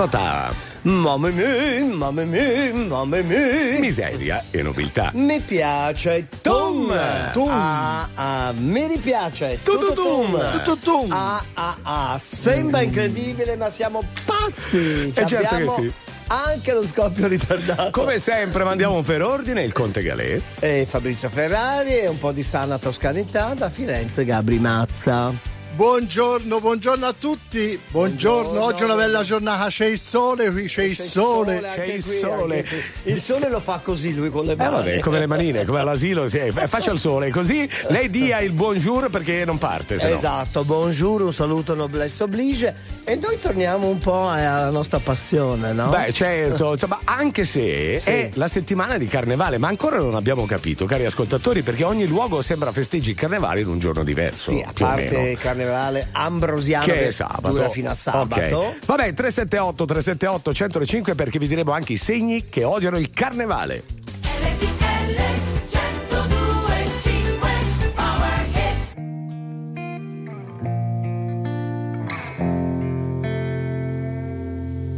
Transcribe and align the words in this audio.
Ta-ta-ta. 0.00 0.54
Mamma 0.82 1.28
mia, 1.28 1.84
mamma 1.84 2.24
mia, 2.24 2.72
mamma 2.72 3.20
mia. 3.20 3.78
Miseria 3.80 4.42
e 4.50 4.62
nobiltà. 4.62 5.10
Mi 5.12 5.40
piace 5.40 6.26
tum. 6.40 6.90
Tum. 7.32 7.50
Ah, 7.50 8.08
ah, 8.14 8.52
mi 8.56 8.86
ripiace 8.86 9.58
tututum. 9.62 10.40
Tututum. 10.52 11.12
Ah, 11.12 11.44
ah, 11.52 11.76
ah. 11.82 12.18
Sembra 12.18 12.80
incredibile, 12.80 13.56
ma 13.56 13.68
siamo 13.68 14.02
pazzi. 14.24 15.12
Ci 15.12 15.20
Eh, 15.20 15.26
certo 15.26 15.54
abbiamo 15.54 15.74
che 15.74 15.82
sì. 15.82 15.92
Anche 16.28 16.72
lo 16.72 16.82
scoppio 16.82 17.26
ritardato. 17.26 17.90
Come 17.90 18.18
sempre 18.18 18.64
mandiamo 18.64 19.02
per 19.02 19.22
ordine 19.22 19.62
il 19.62 19.72
Conte 19.72 20.00
Galè. 20.00 20.40
E 20.60 20.86
Fabrizio 20.88 21.28
Ferrari 21.28 21.98
e 21.98 22.06
un 22.06 22.16
po' 22.16 22.32
di 22.32 22.42
sana 22.42 22.78
toscanità 22.78 23.52
da 23.52 23.68
Firenze 23.68 24.24
Gabri 24.24 24.58
Mazza. 24.58 25.49
Buongiorno, 25.72 26.58
buongiorno 26.60 27.06
a 27.06 27.14
tutti. 27.16 27.78
Buongiorno. 27.90 28.40
Buongiorno. 28.50 28.64
oggi 28.64 28.82
è 28.82 28.84
una 28.86 28.96
bella 28.96 29.22
giornata, 29.22 29.68
c'è 29.68 29.86
il 29.86 29.98
sole, 29.98 30.50
qui 30.50 30.64
c'è 30.66 30.82
il 30.82 30.96
sole. 30.96 31.60
c'è 31.62 31.84
il 31.84 32.04
qui, 32.04 32.18
sole. 32.18 32.66
Il 33.04 33.20
sole 33.20 33.48
lo 33.48 33.60
fa 33.60 33.78
così 33.82 34.12
lui 34.12 34.30
con 34.30 34.44
le 34.44 34.52
Eh 34.52 34.56
mani. 34.56 34.70
vabbè, 34.72 34.98
come 34.98 35.20
le 35.20 35.26
manine, 35.26 35.64
come 35.64 35.78
all'asilo, 35.78 36.28
sì, 36.28 36.38
eh, 36.38 36.52
faccia 36.52 36.90
il 36.90 36.98
sole, 36.98 37.30
così 37.30 37.68
lei 37.88 38.10
dia 38.10 38.40
il 38.40 38.52
buongiorno 38.52 39.08
perché 39.10 39.44
non 39.44 39.58
parte. 39.58 39.98
Se 39.98 40.08
no. 40.08 40.14
Esatto, 40.16 40.64
buongiorno, 40.64 41.26
un 41.26 41.32
saluto 41.32 41.74
noblesse 41.74 42.24
oblige 42.24 42.74
e 43.04 43.14
noi 43.14 43.38
torniamo 43.40 43.86
un 43.86 43.98
po' 43.98 44.28
alla 44.28 44.70
nostra 44.70 44.98
passione, 44.98 45.72
no? 45.72 45.88
Beh, 45.88 46.12
certo, 46.12 46.72
insomma, 46.72 46.98
anche 47.04 47.44
se 47.44 47.98
Sì. 48.00 48.10
è 48.10 48.30
la 48.34 48.48
settimana 48.48 48.98
di 48.98 49.06
carnevale, 49.06 49.56
ma 49.56 49.68
ancora 49.68 49.98
non 49.98 50.14
abbiamo 50.16 50.44
capito, 50.46 50.84
cari 50.84 51.04
ascoltatori, 51.04 51.62
perché 51.62 51.84
ogni 51.84 52.06
luogo 52.06 52.42
sembra 52.42 52.72
festeggi 52.72 53.10
il 53.10 53.16
carnevale 53.16 53.60
in 53.60 53.68
un 53.68 53.78
giorno 53.78 54.02
diverso. 54.02 54.50
sì, 54.50 54.64
a 54.66 54.72
più 54.72 54.84
o 54.84 54.88
parte 54.88 55.10
meno. 55.10 55.38
Carnevale 55.60 56.08
ambrosiano 56.12 56.84
che 56.84 57.08
è 57.08 57.10
sabato. 57.10 57.50
dura 57.50 57.68
fino 57.68 57.90
a 57.90 57.94
sabato. 57.94 58.58
Ok. 58.58 58.86
Vabbè, 58.86 59.12
378 59.12 59.84
378 59.84 60.54
105 60.54 61.14
perché 61.14 61.38
vi 61.38 61.46
diremo 61.46 61.72
anche 61.72 61.92
i 61.94 61.96
segni 61.96 62.48
che 62.48 62.64
odiano 62.64 62.96
il 62.98 63.10
carnevale. 63.10 63.82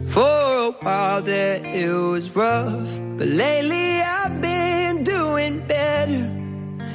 For 0.08 0.20
a 0.20 0.74
while 0.82 1.22
there 1.22 1.66
it 1.66 1.90
was 1.90 2.28
rough, 2.34 3.00
but 3.16 3.28
lately 3.28 4.02
I've 4.02 4.42
been 4.42 5.04
doing 5.04 5.66
better 5.66 6.41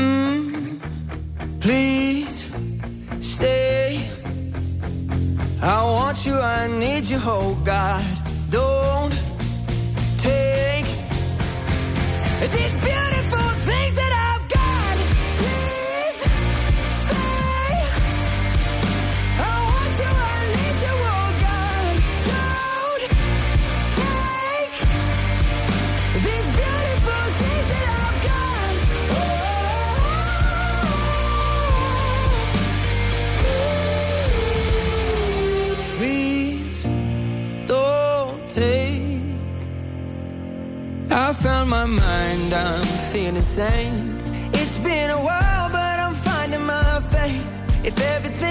Mm, 0.00 0.80
please 1.60 2.48
stay. 3.20 4.10
I 5.62 5.82
want 5.84 6.24
you, 6.24 6.34
I 6.34 6.68
need 6.68 7.04
you, 7.06 7.18
oh 7.20 7.54
God. 7.64 8.02
Don't 8.48 9.12
take 10.16 10.86
these 12.54 12.74
beautiful 12.88 13.49
sane. 43.42 44.18
It's 44.52 44.78
been 44.78 45.10
a 45.10 45.20
while, 45.20 45.70
but 45.70 45.98
I'm 46.04 46.14
finding 46.14 46.64
my 46.66 47.00
faith. 47.10 47.84
If 47.84 48.00
everything's 48.00 48.49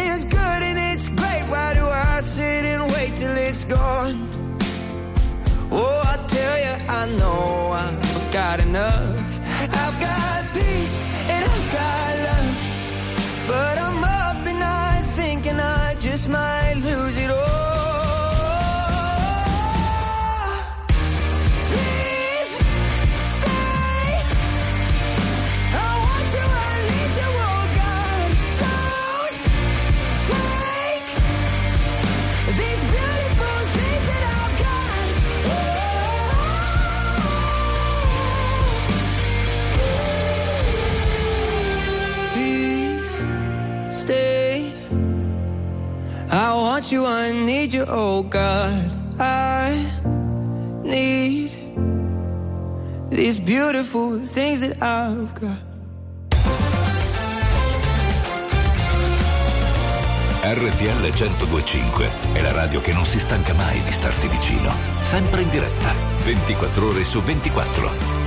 you, 47.80 47.86
oh 47.88 48.24
God. 48.24 48.92
I 49.20 49.72
need 50.84 51.52
these 53.10 53.40
beautiful 53.40 54.20
things 54.20 54.60
that 54.62 54.82
I've 54.82 55.34
got. 55.40 55.58
RTL 60.42 61.12
1025 61.12 62.10
è 62.34 62.42
la 62.42 62.52
radio 62.52 62.82
che 62.82 62.94
non 62.94 63.06
si 63.06 63.20
stanca 63.20 63.54
mai 63.54 63.82
di 63.84 63.92
starti 63.92 64.28
vicino. 64.28 64.72
Sempre 65.02 65.42
in 65.42 65.50
diretta, 65.50 65.94
24 66.24 66.88
ore 66.88 67.04
su 67.04 67.22
24. 67.22 68.19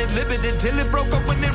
Inhibited, 0.00 0.40
limited, 0.42 0.60
till 0.60 0.78
it 0.78 0.90
broke 0.90 1.12
up 1.12 1.26
when 1.26 1.42
it 1.44 1.49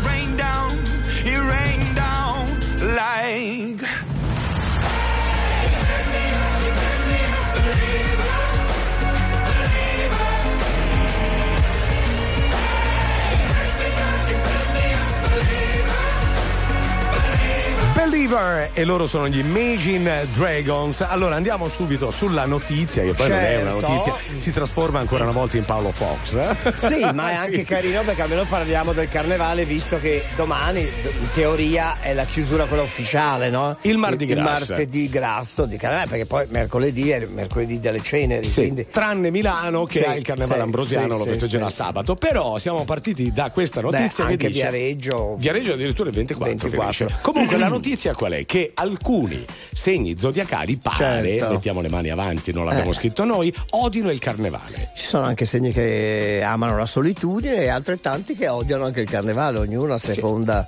Believer 18.10 18.70
e 18.74 18.84
loro 18.86 19.08
sono 19.08 19.28
gli 19.28 19.40
Imagine 19.40 20.28
Dragons. 20.34 21.02
Allora 21.02 21.36
andiamo 21.36 21.68
subito 21.68 22.12
sulla 22.12 22.46
notizia, 22.46 23.02
che 23.04 23.14
poi 23.14 23.30
non 23.30 23.40
è 23.40 23.62
una 23.64 23.72
Certo. 23.80 23.88
notizia, 23.88 24.14
si 24.38 24.52
trasforma 24.52 25.00
ancora 25.00 25.24
una 25.24 25.32
volta 25.34 25.58
in 25.58 25.66
Paolo 25.66 25.90
Fox. 25.92 26.36
eh? 26.36 26.56
Sì, 26.76 27.00
ma 27.14 27.32
è 27.32 27.34
anche 27.50 27.64
carino 27.64 28.04
perché 28.04 28.22
almeno 28.22 28.46
parliamo 28.46 28.94
del 28.94 29.10
carnevale 29.10 29.66
visto 29.66 30.00
che 30.00 30.24
domani 30.36 30.82
in 30.82 31.28
teoria 31.34 31.98
è 32.00 32.14
la 32.14 32.26
chiusura 32.26 32.66
quella 32.66 32.84
ufficiale, 32.84 33.50
no? 33.50 33.76
Il 33.82 33.98
Mardi 33.98 34.26
Il 34.26 34.36
Gras. 34.36 34.70
martedì 34.70 35.10
grasso 35.10 35.66
di 35.66 35.76
carnevale 35.78 36.08
perché 36.08 36.26
poi 36.28 36.46
mercoledì 36.50 37.10
è 37.10 37.16
il 37.18 37.32
mercoledì 37.32 37.80
delle 37.80 38.04
ceneri, 38.04 38.46
Sì, 38.46 38.62
quindi 38.62 38.86
tranne 38.88 39.32
Milano 39.32 39.86
che 39.86 40.02
Sì, 40.04 40.06
ha 40.08 40.14
il 40.16 40.24
carnevale 40.24 40.60
sì, 40.60 40.62
ambrosiano, 40.62 41.12
sì, 41.14 41.18
lo 41.18 41.24
sì, 41.24 41.30
festeggerà 41.30 41.70
sì. 41.72 41.76
sabato. 41.78 42.16
Però 42.16 42.60
siamo 42.60 42.84
partiti 42.86 43.32
da 43.34 43.50
questa 43.50 43.82
Beh, 43.82 43.90
notizia 43.90 44.26
anche 44.26 44.38
che 44.38 44.48
dice 44.50 44.62
Viareggio 44.70 45.36
Viareggio 45.40 45.74
addirittura 45.74 46.10
il 46.10 46.16
24, 46.16 46.56
24. 46.70 46.94
finisce. 46.94 47.22
Comunque 47.24 47.58
la 47.58 47.68
notizia 47.76 47.94
qual 48.16 48.32
è? 48.34 48.46
Che 48.46 48.72
alcuni 48.76 49.46
segni 49.74 50.18
zodiacali 50.18 50.78
pare, 50.78 51.38
Certo. 51.38 51.54
mettiamo 51.54 51.82
le 51.82 51.90
mani 51.90 52.10
avanti, 52.10 52.52
non 52.54 52.66
l'abbiamo 52.66 52.92
Eh. 52.92 52.94
scritto 52.94 53.24
noi, 53.24 53.54
odino 53.72 54.10
il 54.12 54.20
carnevale. 54.20 54.92
Ci 54.96 55.06
sono 55.06 55.26
anche 55.26 55.46
segni 55.46 55.72
che 55.72 56.42
amano 56.44 56.78
la 56.78 56.86
solitudine 56.86 57.58
e 57.58 57.68
altrettanti 57.70 58.34
che 58.36 58.48
odiano 58.48 58.86
anche 58.86 59.02
il 59.02 59.10
carnevale, 59.10 59.60
ognuno 59.60 59.94
a 59.94 59.98
seconda 59.98 60.68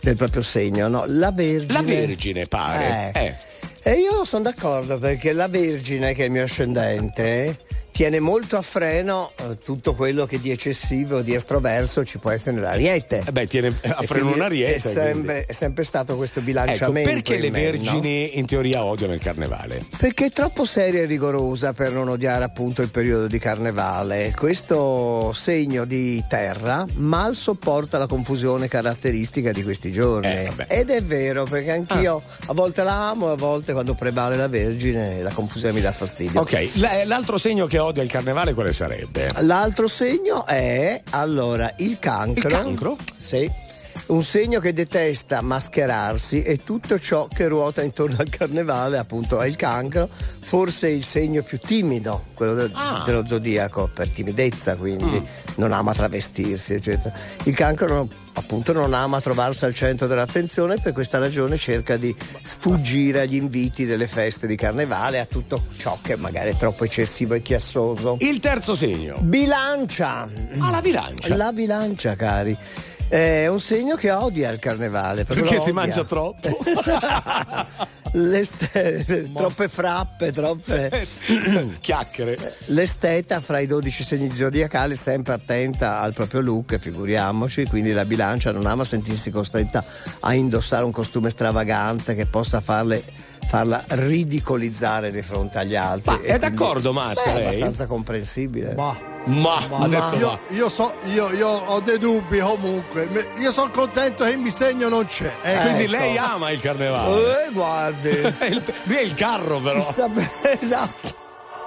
del 0.00 0.16
proprio 0.16 0.42
segno. 0.42 0.88
No? 0.88 1.04
La 1.06 1.30
Vergine. 1.32 1.72
La 1.72 1.82
Vergine 1.82 2.46
pare. 2.46 3.10
Eh. 3.14 3.24
Eh. 3.26 3.34
E 3.86 3.92
io 4.00 4.24
sono 4.24 4.44
d'accordo 4.44 4.98
perché 4.98 5.32
la 5.34 5.46
Vergine, 5.46 6.14
che 6.14 6.22
è 6.22 6.26
il 6.26 6.30
mio 6.32 6.44
ascendente, 6.44 7.58
tiene 7.94 8.18
molto 8.18 8.56
a 8.56 8.62
freno 8.62 9.30
eh, 9.36 9.56
tutto 9.56 9.94
quello 9.94 10.26
che 10.26 10.40
di 10.40 10.50
eccessivo, 10.50 11.22
di 11.22 11.32
estroverso 11.32 12.04
ci 12.04 12.18
può 12.18 12.30
essere 12.30 12.56
nell'ariete. 12.56 13.22
Eh 13.24 13.30
beh, 13.30 13.46
tiene 13.46 13.68
a 13.68 13.98
E 14.00 14.06
freno 14.08 14.24
quindi 14.24 14.32
un 14.40 14.44
ariete. 14.44 14.74
È 14.74 14.78
sempre, 14.80 15.44
è 15.46 15.52
sempre 15.52 15.84
stato 15.84 16.16
questo 16.16 16.40
Ecco, 16.40 16.46
bilanciamento. 16.46 17.08
perché 17.08 17.34
in 17.36 17.40
le 17.42 17.50
me, 17.52 17.58
no? 17.58 17.70
vergini 17.70 18.36
in 18.36 18.46
teoria 18.46 18.82
odiano 18.82 19.12
il 19.12 19.20
carnevale? 19.20 19.84
Perché 19.96 20.26
è 20.26 20.30
troppo 20.30 20.64
seria 20.64 21.02
e 21.02 21.04
rigorosa 21.04 21.72
per 21.72 21.92
non 21.92 22.08
odiare 22.08 22.42
appunto 22.42 22.82
il 22.82 22.90
periodo 22.90 23.28
di 23.28 23.38
carnevale. 23.38 24.34
Questo 24.36 25.32
segno 25.32 25.84
di 25.84 26.20
terra 26.28 26.84
mal 26.96 27.36
sopporta 27.36 27.96
la 27.96 28.08
confusione 28.08 28.66
caratteristica 28.66 29.52
di 29.52 29.62
questi 29.62 29.92
giorni. 29.92 30.26
Eh. 30.32 30.50
Ed 30.66 30.90
è 30.90 31.00
vero, 31.00 31.44
perché 31.44 31.70
anch'io 31.70 32.20
a 32.46 32.52
volte 32.54 32.82
la 32.82 33.10
amo, 33.10 33.30
a 33.30 33.36
volte 33.36 33.72
quando 33.72 33.94
prevale 33.94 34.36
la 34.36 34.48
Vergine 34.48 35.22
la 35.22 35.30
confusione 35.30 35.74
mi 35.74 35.80
dà 35.80 35.92
fastidio. 35.92 36.40
Ok, 36.40 36.70
l'altro 37.06 37.38
segno 37.38 37.66
che 37.66 37.82
odia 37.84 38.02
il 38.02 38.10
carnevale 38.10 38.54
quale 38.54 38.72
sarebbe? 38.72 39.30
L'altro 39.40 39.86
segno 39.88 40.46
è 40.46 41.02
allora 41.10 41.72
il 41.78 41.98
cancro. 41.98 42.48
Il 42.48 42.54
cancro? 42.54 42.96
Sì. 43.16 43.63
Un 44.06 44.22
segno 44.22 44.60
che 44.60 44.72
detesta 44.74 45.40
mascherarsi 45.40 46.42
e 46.42 46.58
tutto 46.62 46.98
ciò 47.00 47.26
che 47.26 47.48
ruota 47.48 47.82
intorno 47.82 48.16
al 48.18 48.28
carnevale, 48.28 48.98
appunto, 48.98 49.40
è 49.40 49.46
il 49.46 49.56
cancro, 49.56 50.08
forse 50.10 50.90
il 50.90 51.04
segno 51.04 51.42
più 51.42 51.58
timido, 51.58 52.22
quello 52.34 52.54
del- 52.54 52.70
Ah. 52.74 53.02
dello 53.06 53.26
zodiaco, 53.26 53.88
per 53.92 54.08
timidezza, 54.08 54.76
quindi 54.76 55.18
Mm. 55.20 55.24
non 55.56 55.72
ama 55.72 55.94
travestirsi, 55.94 56.74
eccetera. 56.74 57.14
Il 57.44 57.54
cancro 57.54 57.86
non- 57.88 58.08
appunto 58.34 58.72
non 58.72 58.92
ama 58.92 59.20
trovarsi 59.22 59.64
al 59.64 59.74
centro 59.74 60.06
dell'attenzione 60.06 60.74
e 60.74 60.80
per 60.82 60.92
questa 60.92 61.18
ragione 61.18 61.56
cerca 61.56 61.96
di 61.96 62.14
sfuggire 62.42 63.20
agli 63.22 63.36
inviti 63.36 63.86
delle 63.86 64.06
feste 64.08 64.46
di 64.46 64.56
carnevale, 64.56 65.18
a 65.18 65.24
tutto 65.24 65.62
ciò 65.78 65.96
che 66.02 66.16
magari 66.16 66.50
è 66.50 66.56
troppo 66.56 66.84
eccessivo 66.84 67.34
e 67.34 67.42
chiassoso. 67.42 68.16
Il 68.20 68.38
terzo 68.40 68.74
segno. 68.74 69.16
Bilancia. 69.20 70.28
Ah, 70.58 70.70
la 70.70 70.80
bilancia. 70.82 71.36
La 71.36 71.52
bilancia, 71.52 72.14
cari. 72.16 72.56
È 73.08 73.46
un 73.46 73.60
segno 73.60 73.96
che 73.96 74.10
odia 74.10 74.50
il 74.50 74.58
carnevale. 74.58 75.24
Perché 75.24 75.54
lo 75.54 75.62
si 75.62 75.72
mangia 75.72 76.04
troppo. 76.04 76.58
L'este- 78.16 79.28
troppe 79.34 79.68
frappe, 79.68 80.30
troppe. 80.30 81.06
Chiacchiere. 81.80 82.56
L'esteta 82.66 83.40
fra 83.40 83.58
i 83.58 83.66
12 83.66 84.04
segni 84.04 84.30
zodiacali, 84.30 84.94
sempre 84.94 85.32
attenta 85.32 86.00
al 86.00 86.12
proprio 86.12 86.40
look, 86.40 86.78
figuriamoci. 86.78 87.66
Quindi 87.66 87.92
la 87.92 88.04
bilancia 88.04 88.52
non 88.52 88.66
ama 88.66 88.84
sentirsi 88.84 89.30
costretta 89.30 89.84
a 90.20 90.34
indossare 90.34 90.84
un 90.84 90.92
costume 90.92 91.30
stravagante 91.30 92.14
che 92.14 92.26
possa 92.26 92.60
farle. 92.60 93.02
Farla 93.48 93.82
ridicolizzare 93.88 95.10
di 95.12 95.22
fronte 95.22 95.58
agli 95.58 95.76
altri. 95.76 96.16
Ma 96.16 96.20
è 96.22 96.38
d'accordo, 96.38 96.92
Marzia, 96.92 97.34
È 97.34 97.42
abbastanza 97.44 97.86
comprensibile. 97.86 98.74
Ma 98.74 98.96
Ma, 99.26 99.56
ha 99.78 99.88
detto 99.88 100.16
io, 100.16 100.26
ma. 100.28 100.38
io, 100.56 100.68
so, 100.68 100.92
io, 101.12 101.30
io 101.32 101.48
ho 101.48 101.80
dei 101.80 101.98
dubbi 101.98 102.38
comunque. 102.40 103.08
Io 103.38 103.50
sono 103.52 103.70
contento 103.70 104.24
che 104.24 104.30
il 104.30 104.38
mio 104.38 104.50
segno 104.50 104.88
non 104.88 105.06
c'è. 105.06 105.32
Eh, 105.42 105.56
Quindi 105.60 105.82
ecco. 105.84 105.92
lei 105.92 106.16
ama 106.18 106.50
il 106.50 106.60
carnevale. 106.60 107.46
Eh, 107.46 107.52
guardi. 107.52 108.10
Lui 108.84 108.96
è 108.96 109.00
il 109.02 109.14
carro 109.14 109.60
però. 109.60 109.78
Esatto. 110.60 111.22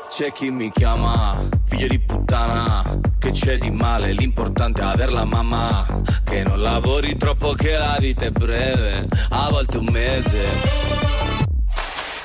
c'è 0.10 0.32
chi 0.32 0.50
mi 0.52 0.72
chiama 0.72 1.48
figlio 1.66 1.88
di 1.88 2.00
puttana. 2.00 2.84
Che 3.20 3.32
c'è 3.32 3.58
di 3.58 3.72
male? 3.72 4.12
L'importante 4.14 4.82
è 4.82 4.86
aver 4.86 5.12
la 5.12 5.26
mamma. 5.26 5.86
Che 6.24 6.44
non 6.44 6.62
lavori 6.62 7.16
troppo, 7.18 7.54
che 7.54 7.72
la 7.78 7.96
vita 8.00 8.26
è 8.26 8.32
breve, 8.32 9.08
a 9.30 9.50
volte 9.50 9.78
un 9.78 9.88
mese. 9.90 11.07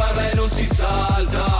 parla 0.00 0.30
e 0.30 0.34
non 0.34 0.48
si 0.48 0.66
salta. 0.66 1.59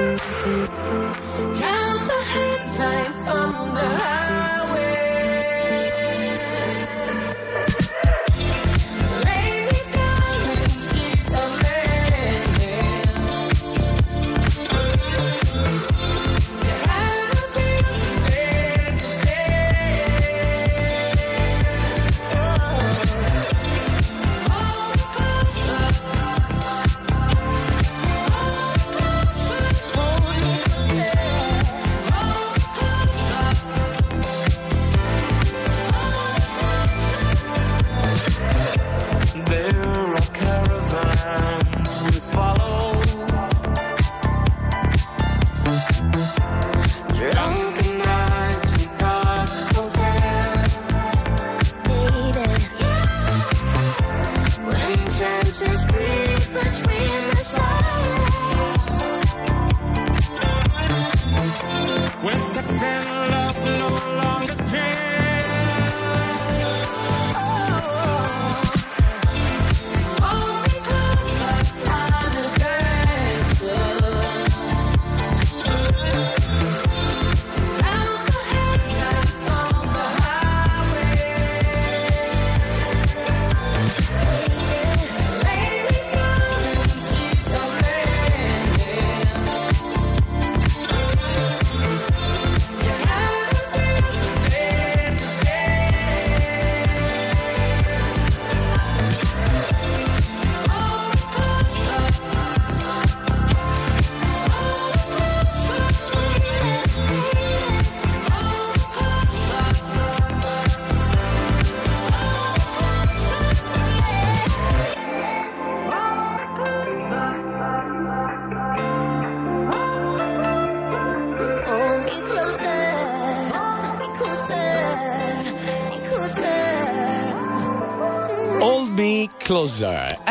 Count 0.00 0.18
the 2.08 2.20
headlights 2.32 3.28
on 3.28 3.74
the 3.74 3.80
highway. 3.80 4.29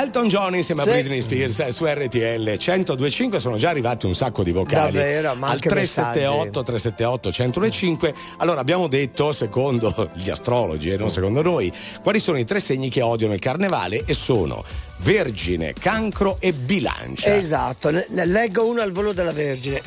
Elton 0.09 0.27
John 0.27 0.55
insieme 0.55 0.81
Sì. 0.81 0.89
a 0.89 0.91
Britney 0.93 1.21
Spears 1.21 1.59
eh, 1.59 1.71
su 1.71 1.85
RTL 1.85 2.57
1025 2.57 3.39
sono 3.39 3.57
già 3.57 3.69
arrivati 3.69 4.07
un 4.07 4.15
sacco 4.15 4.41
di 4.41 4.51
vocali. 4.51 4.93
Davvero, 4.93 5.35
ma 5.35 5.47
Al 5.47 5.53
anche 5.53 5.69
378 5.69 6.63
378 6.63 7.29
1025. 7.29 8.13
Allora 8.37 8.59
abbiamo 8.59 8.87
detto, 8.87 9.31
secondo 9.31 10.09
gli 10.15 10.31
astrologi 10.31 10.89
e 10.89 10.97
non 10.97 11.11
secondo 11.11 11.43
noi, 11.43 11.71
quali 12.01 12.19
sono 12.19 12.39
i 12.39 12.45
tre 12.45 12.59
segni 12.59 12.89
che 12.89 13.03
odiano 13.03 13.33
il 13.33 13.39
carnevale 13.39 14.01
e 14.03 14.15
sono 14.15 14.63
Vergine, 14.97 15.73
Cancro 15.73 16.37
e 16.39 16.53
Bilancia. 16.53 17.35
Esatto, 17.35 17.91
ne, 17.91 18.07
ne 18.09 18.25
leggo 18.25 18.65
uno 18.67 18.81
al 18.81 18.91
volo 18.91 19.13
della 19.13 19.31
Vergine. 19.31 19.79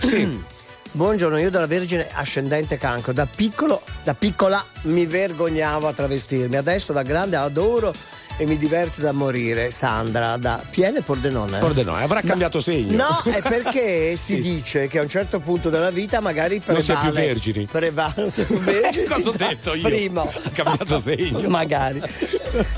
Buongiorno, 0.93 1.38
io 1.38 1.50
della 1.50 1.67
Vergine 1.67 2.07
ascendente 2.12 2.79
cancro. 2.79 3.12
Da 3.12 3.27
piccolo, 3.27 3.83
da 4.05 4.14
piccola 4.14 4.64
mi 4.83 5.05
vergognavo 5.05 5.88
a 5.88 5.92
travestirmi. 5.92 6.55
Adesso 6.55 6.92
da 6.92 7.03
grande 7.03 7.35
adoro 7.37 7.92
e 8.38 8.47
mi 8.47 8.57
diverte 8.59 9.01
da 9.01 9.12
morire. 9.12 9.71
Sandra 9.71 10.37
da 10.37 10.62
Piene 10.68 11.01
Pordenone. 11.03 11.59
Pordenone, 11.59 12.03
avrà 12.03 12.21
cambiato 12.23 12.61
segno. 12.61 12.97
No, 12.97 13.31
è 13.31 13.40
perché 13.47 14.16
si 14.16 14.35
Sì. 14.35 14.40
dice 14.40 14.87
che 14.88 14.99
a 14.99 15.03
un 15.03 15.09
certo 15.09 15.40
punto 15.40 15.68
della 15.71 15.90
vita 15.90 16.21
magari 16.21 16.61
Non 16.64 16.77
prevale. 16.77 16.83
si 16.83 16.90
è 16.92 16.99
più 16.99 17.11
vergini. 17.12 17.64
Prevale, 17.71 18.14
non 18.16 18.31
si 18.31 18.40
è 18.40 18.45
più 18.45 18.59
vergini. 18.62 19.05
Cosa 19.07 19.29
ho 19.29 19.33
detto 19.37 19.75
io? 19.75 19.83
Prima. 19.83 20.23
Ha 20.23 20.51
cambiato 20.53 20.99
segno. 20.99 21.49
magari. 21.49 22.03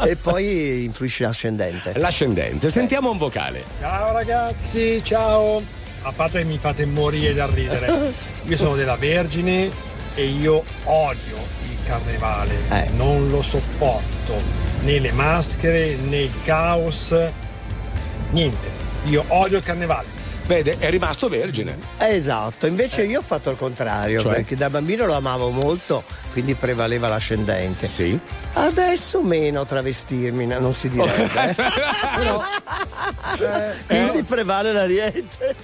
e 0.04 0.16
poi 0.16 0.84
influisce 0.84 1.24
l'ascendente. 1.24 1.92
L'ascendente, 1.98 2.70
sentiamo 2.70 3.10
un 3.10 3.18
vocale. 3.18 3.64
Ciao 3.80 4.12
ragazzi, 4.12 5.00
ciao! 5.04 5.62
A 6.02 6.12
parte 6.12 6.40
che 6.40 6.44
mi 6.44 6.58
fate 6.58 6.84
morire 6.84 7.32
da 7.32 7.46
ridere. 7.46 8.12
Io 8.44 8.56
sono 8.58 8.74
della 8.76 8.96
Vergine 8.96 9.70
e 10.16 10.24
io 10.26 10.62
odio 10.84 11.36
il 11.70 11.76
carnevale. 11.86 12.54
Eh. 12.70 12.90
Non 12.94 13.30
lo 13.30 13.40
sopporto. 13.40 14.73
Né 14.84 14.98
le 15.00 15.12
maschere, 15.12 15.96
né 15.96 16.22
il 16.22 16.32
caos. 16.44 17.14
Niente. 18.30 18.68
Io 19.06 19.24
odio 19.28 19.58
il 19.58 19.62
carnevale. 19.64 20.22
Vede, 20.46 20.76
è 20.78 20.90
rimasto 20.90 21.28
vergine. 21.28 21.78
Esatto, 21.96 22.66
invece 22.66 23.04
io 23.04 23.20
ho 23.20 23.22
fatto 23.22 23.48
il 23.50 23.56
contrario, 23.56 24.20
Cioè? 24.20 24.34
perché 24.34 24.56
da 24.56 24.68
bambino 24.68 25.06
lo 25.06 25.14
amavo 25.14 25.48
molto, 25.48 26.04
quindi 26.32 26.54
prevaleva 26.54 27.08
l'ascendente. 27.08 27.86
Sì. 27.86 28.18
Adesso 28.52 29.22
meno 29.22 29.64
travestirmi, 29.64 30.44
no, 30.46 30.58
non 30.58 30.74
si 30.74 30.90
direbbe. 30.90 31.30
eh. 31.48 31.54
Però, 32.16 32.42
eh, 33.38 33.72
quindi 33.86 34.22
prevale 34.22 34.72
l'ariete. 34.72 35.54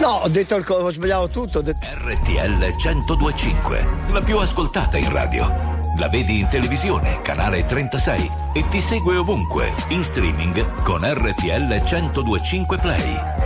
No, 0.00 0.08
ho 0.22 0.28
detto 0.28 0.54
il 0.56 0.64
co- 0.64 0.74
ho 0.74 0.90
sbagliato 0.90 1.28
tutto. 1.28 1.58
ho 1.58 1.62
detto- 1.62 1.86
RTL 1.86 2.74
1025, 2.76 3.88
la 4.10 4.20
più 4.20 4.38
ascoltata 4.38 4.96
in 4.98 5.10
radio. 5.10 5.74
La 5.98 6.08
vedi 6.08 6.40
in 6.40 6.48
televisione, 6.48 7.22
canale 7.22 7.64
36 7.64 8.30
e 8.52 8.68
ti 8.68 8.80
segue 8.80 9.16
ovunque, 9.16 9.72
in 9.88 10.04
streaming 10.04 10.82
con 10.82 11.00
RTL 11.02 11.82
1025 11.82 12.76
Play. 12.76 13.45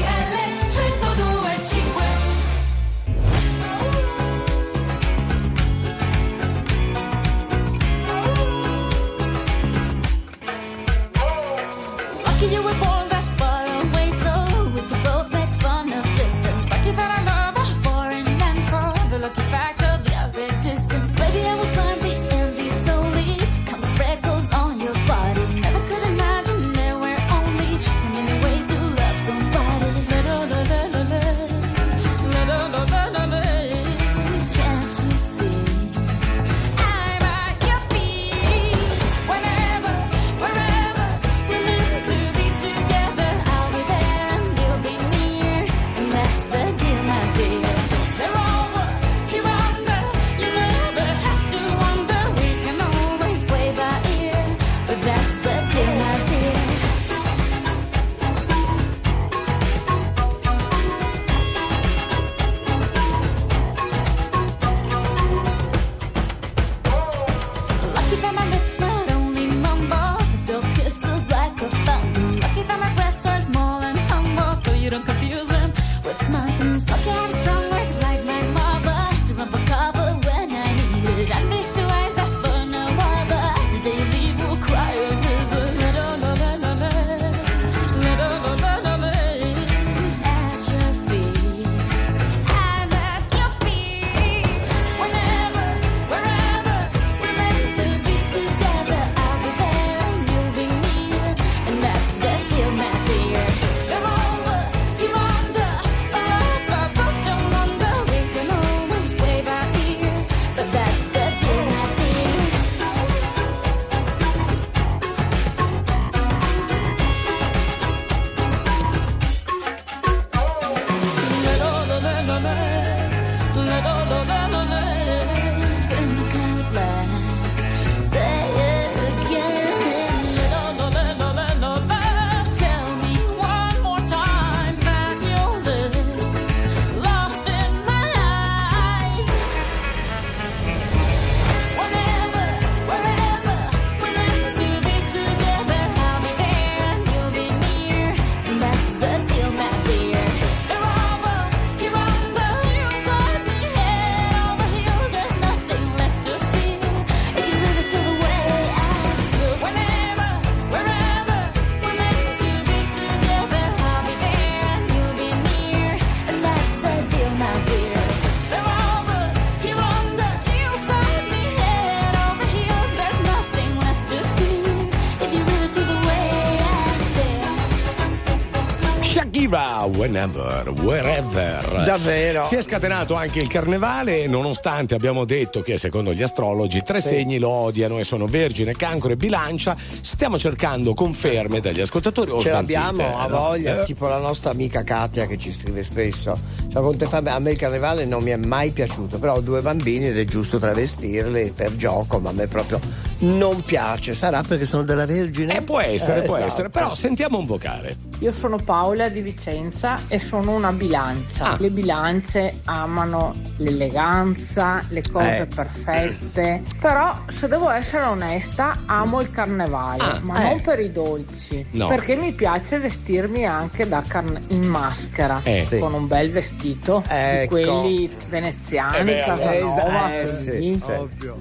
Whenever, 180.21 180.69
wherever. 180.83 181.83
Davvero? 181.83 182.43
Si 182.43 182.53
è 182.55 182.61
scatenato 182.61 183.15
anche 183.15 183.39
il 183.39 183.47
carnevale, 183.47 184.27
nonostante 184.27 184.93
abbiamo 184.93 185.25
detto 185.25 185.61
che 185.61 185.79
secondo 185.79 186.13
gli 186.13 186.21
astrologi 186.21 186.83
tre 186.83 187.01
Sì. 187.01 187.07
segni 187.07 187.39
lo 187.39 187.49
odiano 187.49 187.97
e 187.97 188.03
sono 188.03 188.27
Vergine, 188.27 188.73
Cancro 188.75 189.11
e 189.11 189.15
Bilancia. 189.17 189.75
Stiamo 190.01 190.37
cercando 190.37 190.93
conferme 190.93 191.59
dagli 191.59 191.81
ascoltatori 191.81 192.29
o 192.29 192.39
Ce 192.39 192.51
l'abbiamo 192.51 193.17
a 193.17 193.25
no? 193.25 193.35
voglia, 193.35 193.81
Eh, 193.81 193.85
tipo 193.85 194.07
la 194.07 194.19
nostra 194.19 194.51
amica 194.51 194.83
Katia 194.83 195.25
che 195.25 195.39
ci 195.39 195.51
scrive 195.51 195.81
spesso. 195.81 196.37
Cioè, 196.71 196.83
con 196.83 196.95
te 196.95 197.07
Fabio, 197.07 197.31
a 197.31 197.39
me 197.39 197.51
il 197.51 197.57
carnevale 197.57 198.05
non 198.05 198.21
mi 198.21 198.29
è 198.29 198.35
mai 198.35 198.69
piaciuto, 198.69 199.17
però 199.17 199.37
ho 199.37 199.41
due 199.41 199.61
bambini 199.61 200.09
ed 200.09 200.19
è 200.19 200.25
giusto 200.25 200.59
travestirli 200.59 201.51
per 201.55 201.75
gioco, 201.75 202.19
ma 202.19 202.29
a 202.29 202.33
me 202.33 202.45
proprio 202.45 202.79
non 203.21 203.61
piace. 203.63 204.13
Sarà 204.13 204.41
perché 204.43 204.65
sono 204.65 204.83
della 204.83 205.05
Vergine? 205.05 205.57
Eh, 205.57 205.61
può 205.61 205.79
essere, 205.79 206.19
Eh, 206.21 206.25
può 206.25 206.35
esatto. 206.35 206.51
essere, 206.51 206.69
però 206.69 206.93
sentiamo 206.95 207.37
un 207.37 207.45
vocale. 207.45 207.97
Io 208.19 208.31
sono 208.31 208.57
Paola 208.57 209.09
di 209.09 209.21
Vicenza 209.21 209.99
e 210.07 210.19
sono 210.19 210.51
una 210.55 210.71
bilancia. 210.71 211.53
Ah. 211.53 211.57
Le 211.59 211.69
bilance 211.69 212.59
amano 212.65 213.33
l'eleganza, 213.57 214.79
le 214.89 215.01
cose 215.11 215.41
Eh. 215.41 215.45
perfette. 215.47 216.61
Però, 216.79 217.15
se 217.31 217.47
devo 217.47 217.69
essere 217.69 218.03
onesta, 218.05 218.77
amo 218.85 219.21
il 219.21 219.31
carnevale, 219.31 220.03
Ah, 220.03 220.19
ma 220.21 220.39
eh. 220.41 220.49
non 220.49 220.61
per 220.61 220.79
i 220.79 220.91
dolci. 220.91 221.65
No. 221.71 221.87
Perché 221.87 222.15
mi 222.15 222.31
piace 222.33 222.77
vestirmi 222.79 223.45
anche 223.45 223.87
da 223.87 224.03
carne- 224.07 224.41
in 224.49 224.65
maschera, 224.67 225.39
Eh. 225.43 225.63
Sì. 225.65 225.79
con 225.79 225.93
un 225.93 226.07
bel 226.07 226.31
vestito, 226.31 227.03
di 227.07 227.13
Ecco. 227.15 227.49
quelli 227.49 228.09
veneziani, 228.29 228.97
Eh 228.97 229.03
beh, 229.03 229.23
Casanova, 229.25 230.19
eh, 230.21 230.27
sì, 230.27 230.79
sì. 230.83 230.91
Ovvio. 230.91 231.37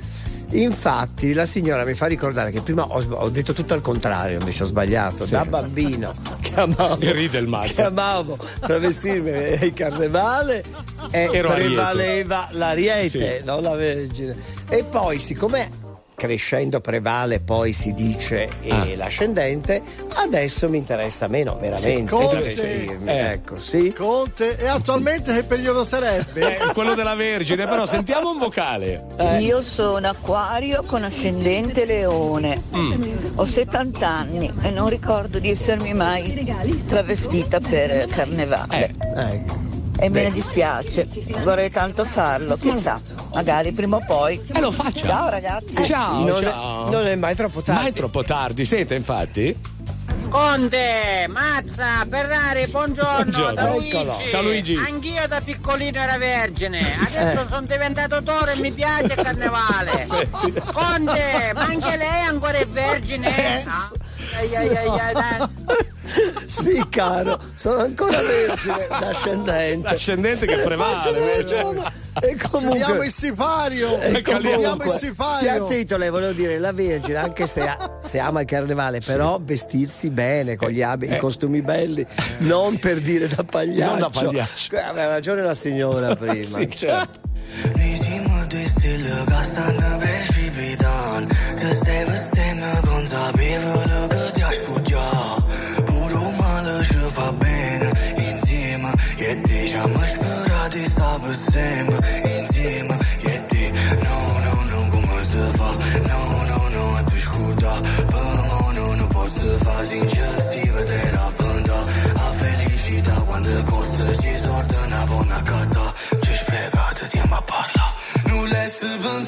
Infatti 0.53 1.33
la 1.33 1.47
signora 1.47 1.85
mi 1.85 1.95
fa 1.95 2.07
ricordare 2.07 2.51
che 2.51 2.61
prima 2.61 2.85
ho, 2.85 3.03
ho 3.09 3.29
detto 3.29 3.53
tutto 3.53 3.75
al 3.75 3.81
contrario, 3.81 4.39
invece 4.39 4.65
ho 4.65 4.67
sbagliato. 4.67 5.25
Da 5.27 5.45
bambino 5.45 6.15
che 6.41 6.53
amavo, 6.61 7.01
E 7.01 7.13
ride 7.13 7.39
il 7.39 7.47
mazzo. 7.47 7.75
che 7.75 7.83
amavo 7.83 8.37
travestirmi 8.61 9.65
il 9.65 9.73
carnevale 9.75 10.65
e 11.11 11.29
Ero 11.33 11.51
prevaleva 11.51 12.49
l'ariete, 12.53 13.39
Sì. 13.39 13.45
non 13.45 13.63
la 13.63 13.75
vergine. 13.77 14.37
E 14.69 14.85
poi 14.85 15.19
siccome 15.19 15.71
crescendo 16.21 16.83
prevale 16.83 17.41
poi 17.41 17.73
si 17.73 17.95
dice 17.95 18.47
e 18.61 18.71
Ah. 18.71 18.87
l'ascendente, 18.95 19.81
adesso 20.17 20.69
mi 20.69 20.77
interessa 20.77 21.29
meno 21.29 21.57
veramente 21.59 22.01
Sì, 22.01 22.05
Conte. 22.05 23.01
Eh. 23.07 23.19
Ecco, 23.33 23.59
sì. 23.59 23.91
Conte, 23.97 24.59
e 24.59 24.67
attualmente 24.69 25.33
che 25.33 25.45
periodo 25.45 25.83
sarebbe? 25.83 26.59
Eh, 26.59 26.73
quello 26.75 26.95
della 26.95 27.15
Vergine, 27.15 27.67
però 27.67 27.87
sentiamo 27.87 28.33
un 28.33 28.39
vocale. 28.39 29.07
Io 29.39 29.63
sono 29.63 30.11
acquario 30.11 30.83
con 30.83 31.05
ascendente 31.05 31.87
leone. 31.87 32.61
Ho 33.37 33.47
70 33.47 34.07
anni 34.07 34.53
e 34.61 34.71
non 34.71 34.91
ricordo 34.91 35.39
di 35.39 35.51
essermi 35.51 35.95
mai 35.95 36.47
travestita 36.87 37.61
per 37.61 38.09
carnevale. 38.09 38.93
Ecco. 39.17 39.59
E 39.99 40.09
me 40.11 40.25
ne 40.25 40.31
dispiace. 40.33 41.07
Vorrei 41.43 41.71
tanto 41.71 42.05
farlo, 42.05 42.57
chissà. 42.57 43.01
Magari 43.33 43.73
prima 43.73 43.97
o 43.97 44.03
poi. 44.07 44.41
E 44.53 44.61
lo 44.61 44.71
faccia. 44.71 45.07
Ciao 45.07 45.29
ragazzi. 45.29 45.85
Ciao, 45.85 46.25
non, 46.25 46.41
ciao. 46.43 46.87
È, 46.87 46.91
non 46.91 47.07
è 47.07 47.15
mai 47.17 47.35
troppo 47.35 47.61
tardi. 47.63 47.83
Mai 47.83 47.93
troppo 47.93 48.23
tardi, 48.25 48.65
sente 48.65 48.95
infatti? 48.95 49.57
Conte, 50.29 51.27
Mazza, 51.29 52.07
Ferrari, 52.09 52.65
buongiorno, 52.71 53.15
Buongiorno. 53.25 53.55
da 53.55 53.69
Luigi. 53.71 53.97
Eccolo. 53.97 54.17
Ciao, 54.29 54.43
Luigi. 54.43 54.77
Anch'io 54.77 55.27
da 55.27 55.41
piccolino 55.41 56.01
era 56.01 56.19
vergine, 56.19 56.97
adesso 57.01 57.19
Eh. 57.43 57.47
sono 57.49 57.63
diventato 57.67 58.23
toro 58.23 58.47
e 58.53 58.57
mi 58.57 58.71
piace 58.71 59.07
il 59.07 59.15
carnevale. 59.15 60.07
Conte, 60.73 61.51
ma 61.55 61.63
anche 61.63 61.97
lei 61.97 62.23
ancora 62.29 62.59
è 62.59 62.67
vergine? 62.67 63.65
Ah. 63.67 63.91
Ai, 64.37 64.55
ai, 64.57 64.77
ai, 64.77 64.99
ai, 65.01 65.13
dai. 65.15 65.49
Sì, 66.47 66.85
caro, 66.89 67.41
sono 67.55 67.81
ancora 67.81 68.21
vergine 68.21 68.87
d'ascendente. 68.89 69.89
L'ascendente 69.91 70.47
che 70.47 70.57
prevale. 70.59 71.37
Ragione. 71.39 72.00
E 72.23 72.35
Vediamo 72.35 72.49
comunque. 72.51 73.07
il 73.07 73.13
sipario! 73.13 73.99
E 74.01 74.11
Vediamo 74.11 74.39
il 74.41 74.53
comunque, 74.55 74.89
stia 74.89 74.99
sipario! 75.11 75.65
zitto, 75.65 75.97
lei 75.97 76.11
volevo 76.11 76.33
dire 76.33 76.59
la 76.59 76.73
Vergine, 76.73 77.19
anche 77.19 77.47
se, 77.47 77.61
ha- 77.63 77.99
se 78.03 78.19
ama 78.19 78.41
il 78.41 78.47
carnevale, 78.47 79.01
però 79.01 79.39
vestirsi 79.41 80.11
bene 80.11 80.57
con 80.57 80.71
gli 80.71 80.83
abiti, 80.83 81.15
i 81.15 81.19
costumi 81.19 81.63
belli, 81.63 82.05
non 82.39 82.79
per 82.79 83.01
dire 83.01 83.29
da 83.29 83.45
pagliaccio. 83.45 83.91
Non 83.91 83.99
da 84.01 84.11
pagliaccio. 84.11 84.77
Aveva 84.77 85.09
ragione 85.09 85.43
la 85.43 85.55
signora 85.55 86.15
prima. 86.17 86.59
Sì, 86.59 86.69
certo. 86.71 87.19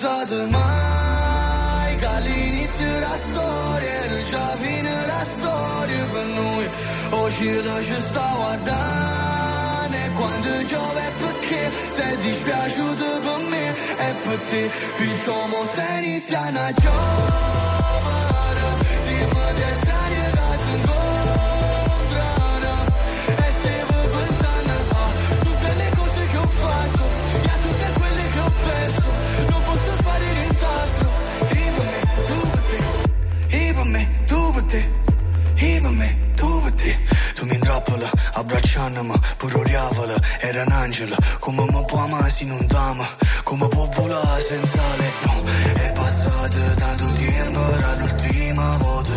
Pensato 0.03 0.47
mai. 0.49 1.97
Che 1.99 2.07
all'inizio 2.07 2.99
la 2.99 3.17
storia 3.17 3.91
Era 4.03 4.21
già 4.23 4.57
fine 4.57 5.07
la 5.07 5.25
storia 5.25 6.07
per 6.07 6.25
noi 6.25 6.69
Oggi 7.11 7.63
ci 7.85 7.95
sta 8.11 8.33
guardando. 8.37 9.97
E 9.97 10.11
quando 10.17 10.49
piove 10.67 11.13
perché? 11.19 11.71
Sei 11.91 12.17
dispiaciuto 12.17 13.21
per 13.21 13.39
me 13.51 13.75
E 13.97 14.15
per 14.25 14.39
te. 14.39 14.71
Perciò 14.97 15.47
mo 15.47 15.67
stai 15.73 16.05
iniziando 16.05 16.59
a 16.59 16.73
giovere 16.73 18.61
Siamo 19.07 19.53
dei 19.55 19.75
strani 19.75 20.15
che 20.15 20.31
si 20.65 21.12
te 34.73 34.83
E 35.57 35.81
per 35.81 35.91
me, 35.91 36.09
tu 36.35 37.45
mi 37.45 37.55
intrappola, 37.55 38.11
abbracciandomi 38.33 39.15
Pure 39.37 39.59
oriavola, 39.59 40.17
era 40.41 40.63
un 40.63 40.73
angelo. 40.73 41.17
Come 41.41 41.65
mi 41.71 41.85
può 41.87 41.99
amare 41.99 42.31
se 42.31 42.45
non 42.45 42.67
t'ama 42.67 43.07
Come 43.45 43.69
può 43.69 43.87
volare 43.95 44.43
senza 44.43 44.83
lei 44.97 45.13
No, 45.25 45.35
è 45.87 45.93
passato 45.93 46.59
tanto 46.77 47.05
tempo 47.13 47.61
Dall'ultima 47.85 48.77
volta. 48.79 49.13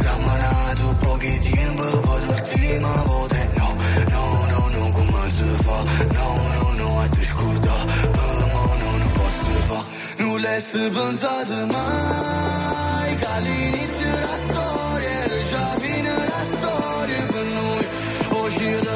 Rammanato 0.00 0.96
pochi 1.00 1.38
tempo 1.38 1.84
Per 2.00 2.20
l'ultima 2.26 3.02
volta. 3.04 3.36
No, 3.60 3.76
no, 4.08 4.46
no, 4.50 4.68
no, 4.74 4.90
come 4.92 5.30
si 5.30 5.44
fa? 5.64 5.78
No, 6.18 6.28
no, 6.54 6.72
no, 6.80 7.00
a 7.00 7.08
te 7.08 7.24
scorda 7.24 7.74
Per 8.16 8.52
no, 8.54 8.96
non 8.98 9.10
posso 9.12 9.52
fa 9.68 9.84
Non 10.16 10.40
l'hai 10.40 10.90
pensato 10.90 11.54
mai 11.66 13.16
Che 13.18 13.89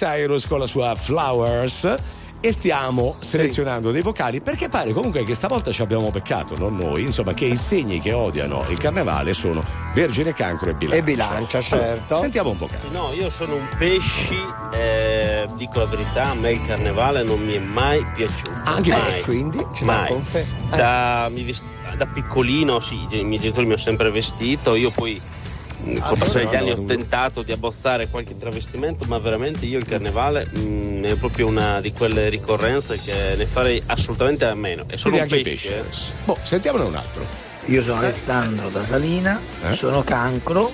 Cyrus 0.00 0.46
con 0.46 0.58
la 0.58 0.66
sua 0.66 0.94
Flowers 0.94 1.94
e 2.40 2.52
stiamo 2.52 3.16
selezionando 3.18 3.90
dei 3.90 4.00
vocali 4.00 4.40
perché 4.40 4.70
pare 4.70 4.94
comunque 4.94 5.24
che 5.24 5.34
stavolta 5.34 5.72
ci 5.72 5.82
abbiamo 5.82 6.08
beccato, 6.08 6.56
non 6.56 6.74
noi, 6.74 7.02
insomma 7.02 7.34
che 7.34 7.44
i 7.44 7.56
segni 7.56 8.00
che 8.00 8.14
odiano 8.14 8.64
il 8.70 8.78
carnevale 8.78 9.34
sono 9.34 9.62
Vergine, 9.92 10.32
Cancro 10.32 10.70
e 10.70 10.72
Bilancia. 10.72 10.96
E 10.98 11.02
Bilancia, 11.02 11.60
certo. 11.60 12.14
sentiamo 12.14 12.48
un 12.48 12.56
vocale. 12.56 12.88
No, 12.90 13.12
io 13.12 13.30
sono 13.30 13.56
un 13.56 13.68
pesci, 13.76 14.42
eh, 14.72 15.46
dico 15.56 15.80
la 15.80 15.86
verità, 15.86 16.30
a 16.30 16.34
me 16.34 16.52
il 16.52 16.64
carnevale 16.66 17.22
non 17.22 17.38
mi 17.38 17.52
è 17.52 17.60
mai 17.60 18.02
piaciuto. 18.14 18.52
Anche 18.64 18.90
mai. 18.92 19.00
me, 19.02 19.20
quindi 19.20 19.66
ci 19.74 19.84
mai. 19.84 20.08
conferma. 20.08 20.76
Da, 20.76 21.28
mi 21.30 21.42
vest- 21.44 21.64
da 21.94 22.06
piccolino, 22.06 22.80
sì, 22.80 23.06
i 23.10 23.22
miei 23.22 23.38
genitori 23.38 23.66
mi 23.66 23.72
hanno 23.72 23.82
sempre 23.82 24.10
vestito, 24.10 24.74
io 24.76 24.88
poi 24.88 25.20
Ah, 25.20 25.39
col 26.00 26.18
passare 26.18 26.44
degli 26.44 26.54
anni 26.56 26.70
ho 26.72 26.84
tentato 26.84 27.42
di 27.42 27.52
abbozzare 27.52 28.08
qualche 28.08 28.36
travestimento, 28.38 29.04
ma 29.06 29.18
veramente 29.18 29.66
io 29.66 29.78
il 29.78 29.86
carnevale 29.86 30.46
mh, 30.46 31.04
è 31.04 31.14
proprio 31.16 31.46
una 31.46 31.80
di 31.80 31.92
quelle 31.92 32.28
ricorrenze 32.28 32.98
che 32.98 33.34
ne 33.36 33.46
farei 33.46 33.82
assolutamente 33.86 34.44
a 34.44 34.54
meno. 34.54 34.84
E 34.88 34.96
sono 34.96 35.16
Quindi 35.16 35.34
un 35.36 35.42
pesce. 35.42 35.70
pesci 35.70 36.10
eh. 36.10 36.24
Boh, 36.24 36.38
sentiamone 36.42 36.84
un 36.84 36.94
altro. 36.94 37.24
Io 37.66 37.82
sono 37.82 37.98
Alessandro 38.00 38.68
da 38.68 38.82
Salina, 38.84 39.38
Eh? 39.68 39.74
sono 39.76 40.02
cancro 40.02 40.72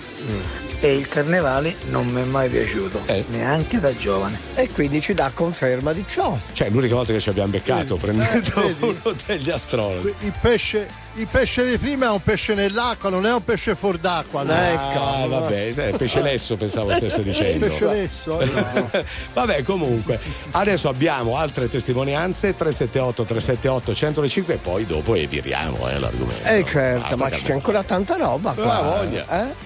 e 0.87 0.95
il 0.95 1.09
carnevale 1.09 1.75
non 1.89 2.07
mi 2.07 2.21
è 2.23 2.25
mai 2.25 2.49
piaciuto, 2.49 3.01
neanche 3.31 3.81
da 3.81 3.97
giovane. 3.97 4.39
E 4.55 4.71
quindi 4.71 5.01
ci 5.01 5.15
dà 5.15 5.33
conferma 5.35 5.93
di 5.93 6.05
ciò. 6.07 6.39
Cioè, 6.53 6.71
l'unica 6.71 6.95
volta 6.95 7.13
che 7.13 7.19
ci 7.19 7.29
abbiamo 7.29 7.51
beccato 7.51 7.97
prendendo 7.97 8.53
vedi? 8.61 8.77
uno 9.03 9.17
degli 9.27 9.51
astrologi. 9.51 10.15
Il 10.21 10.33
pesce, 10.41 10.89
il 11.15 11.27
pesce 11.27 11.69
di 11.69 11.77
prima 11.79 12.07
è 12.07 12.11
un 12.11 12.23
pesce 12.23 12.55
nell'acqua, 12.55 13.11
non 13.11 13.27
è 13.27 13.33
un 13.33 13.43
pesce 13.43 13.75
fuor 13.75 13.99
d'acqua. 13.99 14.45
no? 14.45 14.53
Ah, 14.53 15.27
vabbè, 15.27 15.73
sai, 15.73 15.93
pesce 15.95 16.21
lesso 16.23 16.57
pensavo 16.57 16.95
stesse 16.95 17.23
dicendo. 17.25 17.67
Pesce 17.67 17.87
lesso, 17.89 18.45
no. 18.45 18.91
Vabbè, 19.35 19.65
comunque, 19.65 20.21
adesso 20.53 20.89
abbiamo 20.89 21.37
altre 21.37 21.69
testimonianze 21.69 22.55
378 22.55 23.25
378 23.25 23.93
105 23.93 24.55
e 24.55 24.57
poi 24.59 24.87
dopo 24.87 25.17
eviriamo 25.17 25.89
eh, 25.89 25.99
l'argomento. 25.99 26.49
Eh 26.49 26.65
certo, 26.65 27.17
Basta 27.17 27.17
ma 27.17 27.29
c'è 27.31 27.53
ancora 27.55 27.83
tanta 27.83 28.15
roba 28.15 28.53
qua. 28.53 28.77
Ah, 28.77 28.83
voglia. 28.83 29.49
Eh? 29.49 29.66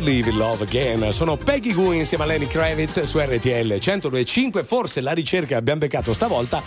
Believe 0.00 0.28
in 0.28 0.36
Love 0.36 0.64
Again. 0.64 1.10
Sono 1.10 1.36
Peggy 1.38 1.72
Goo 1.72 1.92
insieme 1.92 2.24
a 2.24 2.26
Lenny 2.26 2.46
Kravitz 2.46 3.00
su 3.04 3.18
RTL 3.18 3.78
1025. 3.80 4.62
Forse 4.62 5.00
la 5.00 5.12
ricerca 5.12 5.46
che 5.46 5.54
abbiamo 5.54 5.80
beccato 5.80 6.12
stavolta 6.12 6.62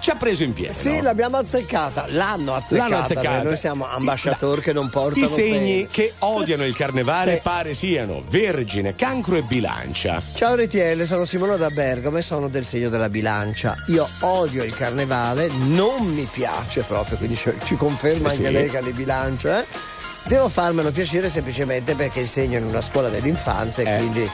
ci 0.00 0.10
ha 0.10 0.14
preso 0.16 0.42
in 0.42 0.52
piedi. 0.52 0.74
Sì, 0.74 0.96
no? 0.96 1.02
l'abbiamo 1.02 1.38
azzeccata, 1.38 2.04
l'hanno 2.08 2.52
azzeccata. 2.54 2.88
L'hanno 2.88 3.02
azzeccata. 3.02 3.42
Noi 3.44 3.56
siamo 3.56 3.88
ambasciatori 3.88 4.60
che 4.60 4.74
non 4.74 4.90
portano 4.90 5.24
I 5.24 5.28
segni 5.28 5.74
bene. 5.76 5.86
che 5.90 6.12
odiano 6.18 6.64
il 6.66 6.76
carnevale 6.76 7.36
Sì. 7.36 7.40
pare 7.42 7.72
siano 7.72 8.22
vergine, 8.28 8.94
cancro 8.94 9.36
e 9.36 9.42
bilancia. 9.42 10.20
Ciao 10.34 10.54
RTL, 10.54 11.02
sono 11.04 11.24
Simona 11.24 11.56
da 11.56 11.70
Bergamo 11.70 12.18
e 12.18 12.22
sono 12.22 12.48
del 12.48 12.66
segno 12.66 12.90
della 12.90 13.08
bilancia. 13.08 13.74
Io 13.88 14.06
odio 14.20 14.62
il 14.62 14.74
carnevale, 14.74 15.48
non 15.48 16.04
mi 16.06 16.28
piace 16.30 16.82
proprio, 16.82 17.16
quindi 17.16 17.36
ci, 17.36 17.76
conferma 17.76 18.28
Sì, 18.28 18.36
anche 18.44 18.46
sì. 18.48 18.52
lei 18.52 18.68
che 18.70 18.80
le 18.82 18.90
bilance. 18.92 19.58
eh. 19.60 19.94
Devo 20.28 20.48
farmelo 20.48 20.90
piacere 20.90 21.30
semplicemente 21.30 21.94
perché 21.94 22.20
insegno 22.20 22.58
in 22.58 22.64
una 22.64 22.80
scuola 22.80 23.08
dell'infanzia 23.08 23.84
e 23.84 23.98
quindi 23.98 24.28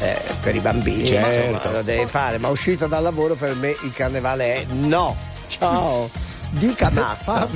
eh, 0.00 0.16
per 0.42 0.54
i 0.54 0.60
bambini 0.60 1.06
Certo. 1.06 1.52
insomma, 1.52 1.76
lo 1.76 1.82
devi 1.82 2.06
fare. 2.06 2.38
Ma 2.38 2.48
uscito 2.48 2.86
dal 2.86 3.02
lavoro 3.02 3.34
per 3.34 3.54
me 3.54 3.68
il 3.82 3.92
carnevale 3.94 4.56
è 4.56 4.66
no. 4.72 5.16
Ciao. 5.46 6.10
Dica 6.50 6.90
mazza. 6.90 7.48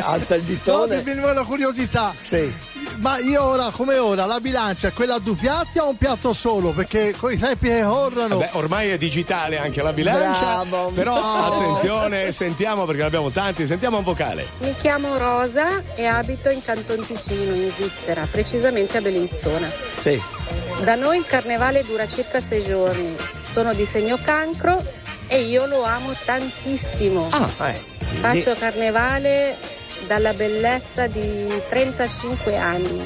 Alza 0.00 0.34
il 0.34 0.42
No, 0.42 0.46
ditone. 0.48 0.96
mi 0.96 1.02
viene 1.02 1.24
una 1.24 1.42
curiosità. 1.44 2.12
Sì. 2.22 2.52
Ma 2.98 3.18
io 3.18 3.42
ora, 3.42 3.70
come 3.70 3.98
ora, 3.98 4.24
la 4.26 4.38
bilancia 4.40 4.88
è 4.88 4.92
quella 4.92 5.14
a 5.14 5.18
due 5.18 5.34
piatti 5.34 5.78
o 5.78 5.88
un 5.88 5.96
piatto 5.96 6.32
solo? 6.32 6.70
Perché 6.70 7.14
con 7.18 7.32
i 7.32 7.36
tempi 7.38 7.68
che 7.68 7.82
corrono. 7.82 8.36
Beh, 8.38 8.50
ormai 8.52 8.90
è 8.90 8.96
digitale 8.96 9.58
anche 9.58 9.82
la 9.82 9.92
bilancia. 9.92 10.64
Bravo. 10.64 10.90
Però 10.90 11.14
No. 11.14 11.46
attenzione, 11.56 12.30
sentiamo 12.32 12.84
perché 12.84 13.00
ne 13.00 13.06
abbiamo 13.06 13.30
tanti, 13.30 13.66
sentiamo 13.66 13.98
un 13.98 14.04
vocale. 14.04 14.46
Mi 14.58 14.74
chiamo 14.80 15.16
Rosa 15.16 15.82
e 15.94 16.04
abito 16.06 16.48
in 16.50 16.62
Canton 16.62 17.04
Ticino, 17.06 17.54
in 17.54 17.70
Svizzera, 17.74 18.26
precisamente 18.30 18.98
a 18.98 19.00
Bellinzona. 19.00 19.70
Sì. 19.94 20.20
Da 20.82 20.94
noi 20.94 21.18
il 21.18 21.26
carnevale 21.26 21.84
dura 21.84 22.06
circa 22.06 22.40
sei 22.40 22.62
giorni. 22.62 23.14
Sono 23.50 23.72
di 23.74 23.84
segno 23.86 24.18
cancro 24.22 24.82
e 25.26 25.42
io 25.42 25.66
lo 25.66 25.82
amo 25.84 26.12
tantissimo. 26.24 27.28
Ah, 27.30 27.68
eh. 27.68 27.94
Faccio 28.20 28.54
carnevale 28.54 29.56
dalla 30.06 30.32
bellezza 30.32 31.06
di 31.06 31.48
35 31.68 32.56
anni. 32.56 33.04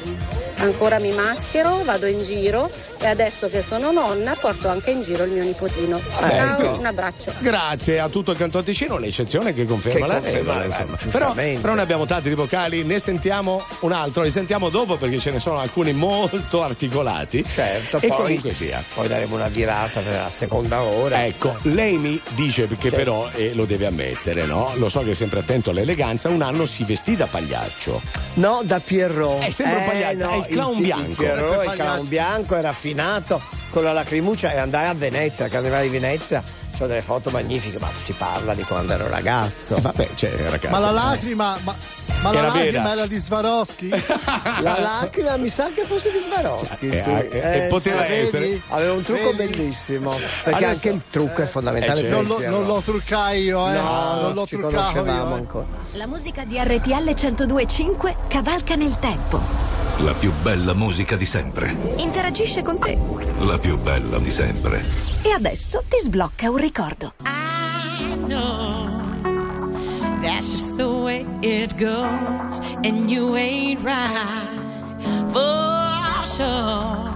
Ancora 0.60 0.98
mi 0.98 1.10
maschero, 1.12 1.82
vado 1.84 2.04
in 2.04 2.22
giro 2.22 2.70
e 3.00 3.06
adesso 3.06 3.48
che 3.48 3.62
sono 3.62 3.90
nonna 3.92 4.34
porto 4.38 4.68
anche 4.68 4.90
in 4.90 5.02
giro 5.02 5.24
il 5.24 5.30
mio 5.30 5.42
nipotino. 5.42 5.98
Ciao, 6.18 6.58
ecco. 6.60 6.74
un 6.78 6.84
abbraccio. 6.84 7.32
Grazie 7.38 7.98
a 7.98 8.10
tutto 8.10 8.32
il 8.32 8.36
Canton 8.36 8.62
Ticino, 8.62 8.98
l'eccezione 8.98 9.54
che 9.54 9.64
conferma 9.64 10.00
Che 10.00 10.06
la 10.06 10.14
conferma, 10.20 10.38
regola. 10.60 10.62
eh, 10.62 10.66
Insomma. 10.66 10.96
Però, 11.10 11.32
però 11.62 11.74
ne 11.74 11.80
abbiamo 11.80 12.04
tanti 12.04 12.28
di 12.28 12.34
vocali, 12.34 12.82
ne 12.84 12.98
sentiamo 12.98 13.64
un 13.80 13.92
altro, 13.92 14.22
li 14.22 14.30
sentiamo 14.30 14.68
dopo 14.68 14.96
perché 14.96 15.18
ce 15.18 15.30
ne 15.30 15.38
sono 15.40 15.58
alcuni 15.60 15.92
molto 15.94 16.62
articolati. 16.62 17.42
Certo, 17.42 17.96
e 17.98 18.08
poi- 18.08 18.16
comunque 18.18 18.52
sia. 18.52 18.84
Poi 18.94 19.08
daremo 19.08 19.36
una 19.36 19.48
virata 19.48 20.00
per 20.00 20.12
la 20.12 20.30
seconda 20.30 20.82
ora. 20.82 21.24
Ecco, 21.24 21.56
lei 21.62 21.96
mi 21.96 22.20
dice 22.34 22.68
che 22.78 22.90
Sì. 22.90 22.96
però, 22.96 23.30
e 23.34 23.54
lo 23.54 23.64
deve 23.64 23.86
ammettere, 23.86 24.44
no? 24.44 24.72
Lo 24.74 24.90
so 24.90 25.00
che 25.02 25.12
è 25.12 25.14
sempre 25.14 25.40
attento 25.40 25.70
all'eleganza, 25.70 26.28
un 26.28 26.42
anno 26.42 26.66
si 26.66 26.84
vestì 26.84 27.16
da 27.16 27.26
pagliaccio. 27.26 28.02
No, 28.34 28.60
da 28.62 28.78
Pierrot. 28.78 29.42
È 29.42 29.50
sempre 29.50 29.78
un 29.78 29.84
pagliaccio, 29.86 30.16
no, 30.18 30.30
è 30.30 30.36
il 30.49 30.49
clown 30.50 30.76
il, 30.76 30.82
bianco. 30.82 31.22
Il 31.22 31.28
pagliaccio. 31.28 31.74
clown 31.74 32.08
bianco 32.08 32.56
è 32.56 32.60
raffinato 32.60 33.40
con 33.70 33.84
la 33.84 33.92
lacrimuccia 33.92 34.52
e 34.52 34.58
andai 34.58 34.86
a 34.86 34.94
Venezia, 34.94 35.44
al 35.46 35.50
carnevale 35.50 35.84
di 35.84 35.90
Venezia. 35.90 36.42
Ho 36.82 36.86
delle 36.86 37.02
foto 37.02 37.28
magnifiche, 37.30 37.78
ma 37.78 37.88
si 37.94 38.12
parla 38.12 38.54
di 38.54 38.62
quando 38.62 38.94
ero 38.94 39.06
ragazzo. 39.06 39.76
E 39.76 39.80
vabbè, 39.82 40.08
cioè, 40.14 40.30
ragazzi. 40.48 40.68
Ma 40.68 40.78
la 40.78 40.90
lacrima, 40.90 41.58
ma 41.62 41.74
Ma 42.22 42.32
la 42.32 42.38
era 42.38 42.46
lacrima 42.48 42.70
vera. 42.82 42.92
era 42.92 43.06
di 43.06 43.18
Swarovski? 43.18 43.88
La 44.62 44.78
lacrima 44.80 45.36
mi 45.36 45.48
sa 45.48 45.68
che 45.74 45.84
fosse 45.84 46.10
di 46.10 46.18
Swarovski. 46.18 46.90
Cioè, 46.90 47.28
sì. 47.30 47.36
eh, 47.36 47.64
eh, 47.64 47.66
poteva 47.68 48.04
sì, 48.06 48.12
essere. 48.12 48.46
vedi? 48.46 48.62
Aveva 48.68 48.92
un 48.94 49.02
trucco 49.02 49.34
Vedi? 49.34 49.56
bellissimo. 49.56 50.10
Perché 50.10 50.50
Adesso- 50.64 50.70
anche 50.70 50.88
il 50.88 51.02
trucco 51.10 51.42
è 51.42 51.46
fondamentale. 51.46 52.00
Eh, 52.00 52.02
certo. 52.02 52.16
Non 52.16 52.24
lo, 52.26 52.34
per 52.36 52.44
il 52.44 52.50
non 52.50 52.66
lo 52.66 52.80
truccai 52.84 53.42
io, 53.42 53.68
eh. 53.70 53.72
No, 53.74 54.20
non 54.22 54.32
lo 54.34 54.46
ci 54.46 54.56
truccavo 54.56 54.74
conoscevamo 54.76 55.28
io. 55.28 55.34
eh. 55.34 55.38
ancora. 55.38 55.66
La 55.92 56.06
musica 56.06 56.44
di 56.44 56.58
RTL 56.58 57.14
1025 57.14 58.16
cavalca 58.28 58.74
nel 58.74 58.98
tempo. 58.98 59.40
La 59.98 60.14
più 60.14 60.32
bella 60.40 60.72
musica 60.72 61.14
di 61.16 61.26
sempre. 61.26 61.76
Interagisce 61.98 62.62
con 62.62 62.78
te. 62.78 62.96
La 63.40 63.58
più 63.58 63.76
bella 63.78 64.18
di 64.18 64.30
sempre. 64.30 64.82
E 65.22 65.32
adesso 65.32 65.82
ti 65.86 65.98
sblocca 65.98 66.48
un 66.50 66.56
ricordo. 66.56 67.12
I 67.24 68.16
know 68.26 68.88
that's 70.22 70.50
just 70.50 70.76
the 70.76 70.88
way 70.88 71.26
it 71.42 71.76
goes, 71.76 72.58
and 72.84 73.10
you 73.10 73.36
ain't 73.36 73.82
right 73.82 74.48
for 75.30 76.24
sure. 76.24 77.12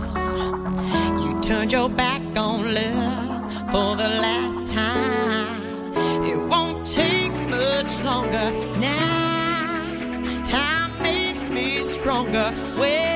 You 1.18 1.40
turned 1.40 1.72
your 1.72 1.88
back 1.88 2.20
on 2.36 2.74
love 2.74 3.50
for 3.70 3.96
the 3.96 4.08
last 4.20 4.70
time. 4.70 5.92
It 6.24 6.36
won't 6.46 6.86
take 6.86 7.32
much 7.48 7.98
longer 8.02 8.52
now. 8.78 10.42
Time 10.44 10.92
makes 11.02 11.48
me 11.48 11.82
stronger. 11.82 12.52
Well, 12.78 13.13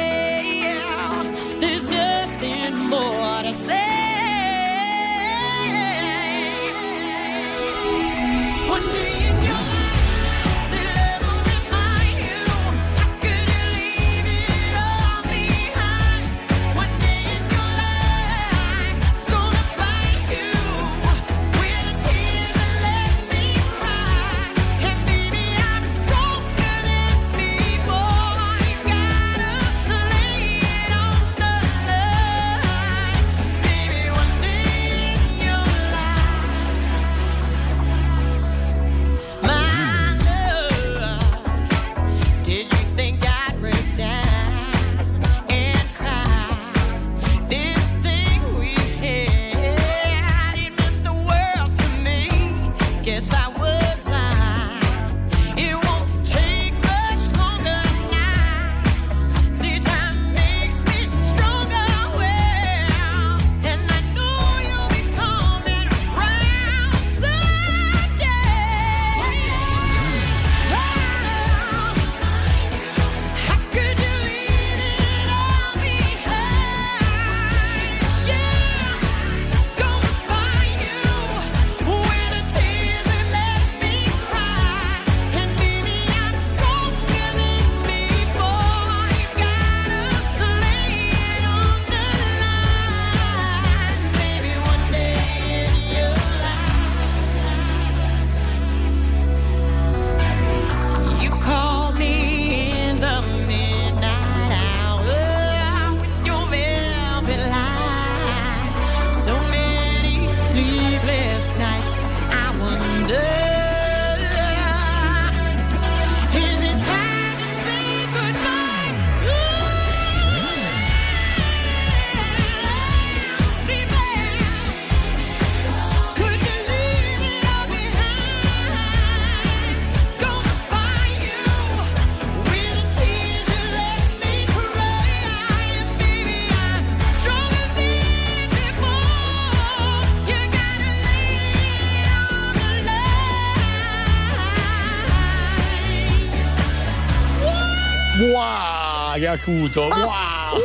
acuto! 149.28 149.88
Wow! 149.90 150.58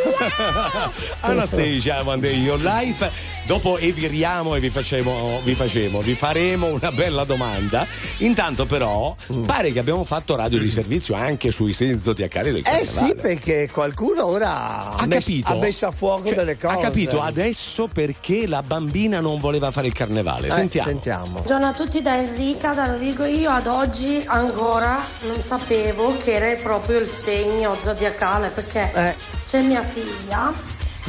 Anastasia 1.24 2.04
One 2.04 2.22
Day 2.22 2.38
in 2.38 2.44
Your 2.44 2.58
Life. 2.58 3.04
Dopo 3.46 3.78
eviriamo 3.78 4.56
e 4.56 4.62
vi 4.62 4.70
facciamo, 4.70 5.42
vi 5.44 5.54
facemo, 5.54 6.00
vi 6.00 6.16
faremo 6.16 6.68
una 6.68 6.94
bella 6.94 7.26
domanda. 7.26 7.86
Intanto, 8.20 8.66
però, 8.66 9.14
pare 9.46 9.74
che 9.74 9.80
abbiamo 9.80 10.06
fatto 10.06 10.38
radio 10.38 10.58
di 10.60 10.70
servizio 10.72 11.14
anche 11.14 11.52
sui 11.52 11.74
segni 11.74 12.00
zodiacali 12.00 12.52
del 12.52 12.60
Eh 12.62 12.64
carnevale. 12.64 12.86
sì, 13.08 13.16
perché 13.16 13.70
qualcuno 13.70 14.28
ora 14.28 14.96
Ha 14.96 15.06
messo- 15.06 15.20
capito? 15.28 15.52
ha 15.52 15.56
messo 15.56 15.86
a 15.88 15.92
fuoco 15.92 16.26
Cioè, 16.28 16.36
delle 16.38 16.58
cose. 16.58 16.74
Ha 16.74 16.78
capito 16.78 17.22
adesso 17.22 17.88
perché 17.88 18.48
la 18.48 18.64
bambina 18.64 19.20
non 19.20 19.40
voleva 19.40 19.72
fare 19.72 19.88
il 19.88 19.94
carnevale. 19.94 20.48
Eh, 20.48 20.52
Sentiamo. 20.52 20.88
sentiamo. 20.90 21.26
Buongiorno 21.34 21.68
a 21.68 21.74
tutti 21.74 22.02
da 22.02 22.16
Enrica, 22.18 22.74
da 22.74 22.88
lo 22.88 22.98
dico 22.98 23.26
io 23.26 23.50
ad 23.52 23.68
oggi 23.68 24.24
ancora 24.26 24.98
non 25.28 25.42
sapevo 25.42 26.16
che 26.18 26.32
era 26.32 26.62
proprio 26.62 26.98
il 27.00 27.10
segno 27.10 27.76
zodiacale 27.80 28.48
perché 28.50 28.90
Eh. 28.94 29.16
c'è 29.46 29.60
mia 29.62 29.84
figlia 29.84 30.54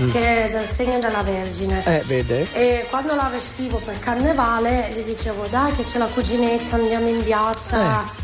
Mm. 0.01 0.11
che 0.11 0.45
è 0.47 0.51
del 0.51 0.69
segno 0.69 0.99
della 0.99 1.23
Vergine. 1.23 1.83
Eh, 1.85 2.03
vede? 2.07 2.47
E 2.53 2.87
quando 2.91 3.15
la 3.15 3.29
vestivo 3.31 3.79
per 3.79 3.99
carnevale 4.01 4.89
gli 4.93 5.03
dicevo 5.03 5.47
dai 5.47 5.73
che 5.77 5.85
c'è 5.85 5.99
la 5.99 6.07
cuginetta, 6.07 6.77
andiamo 6.77 7.09
in 7.09 7.23
piazza. 7.23 8.03
Eh. 8.05 8.23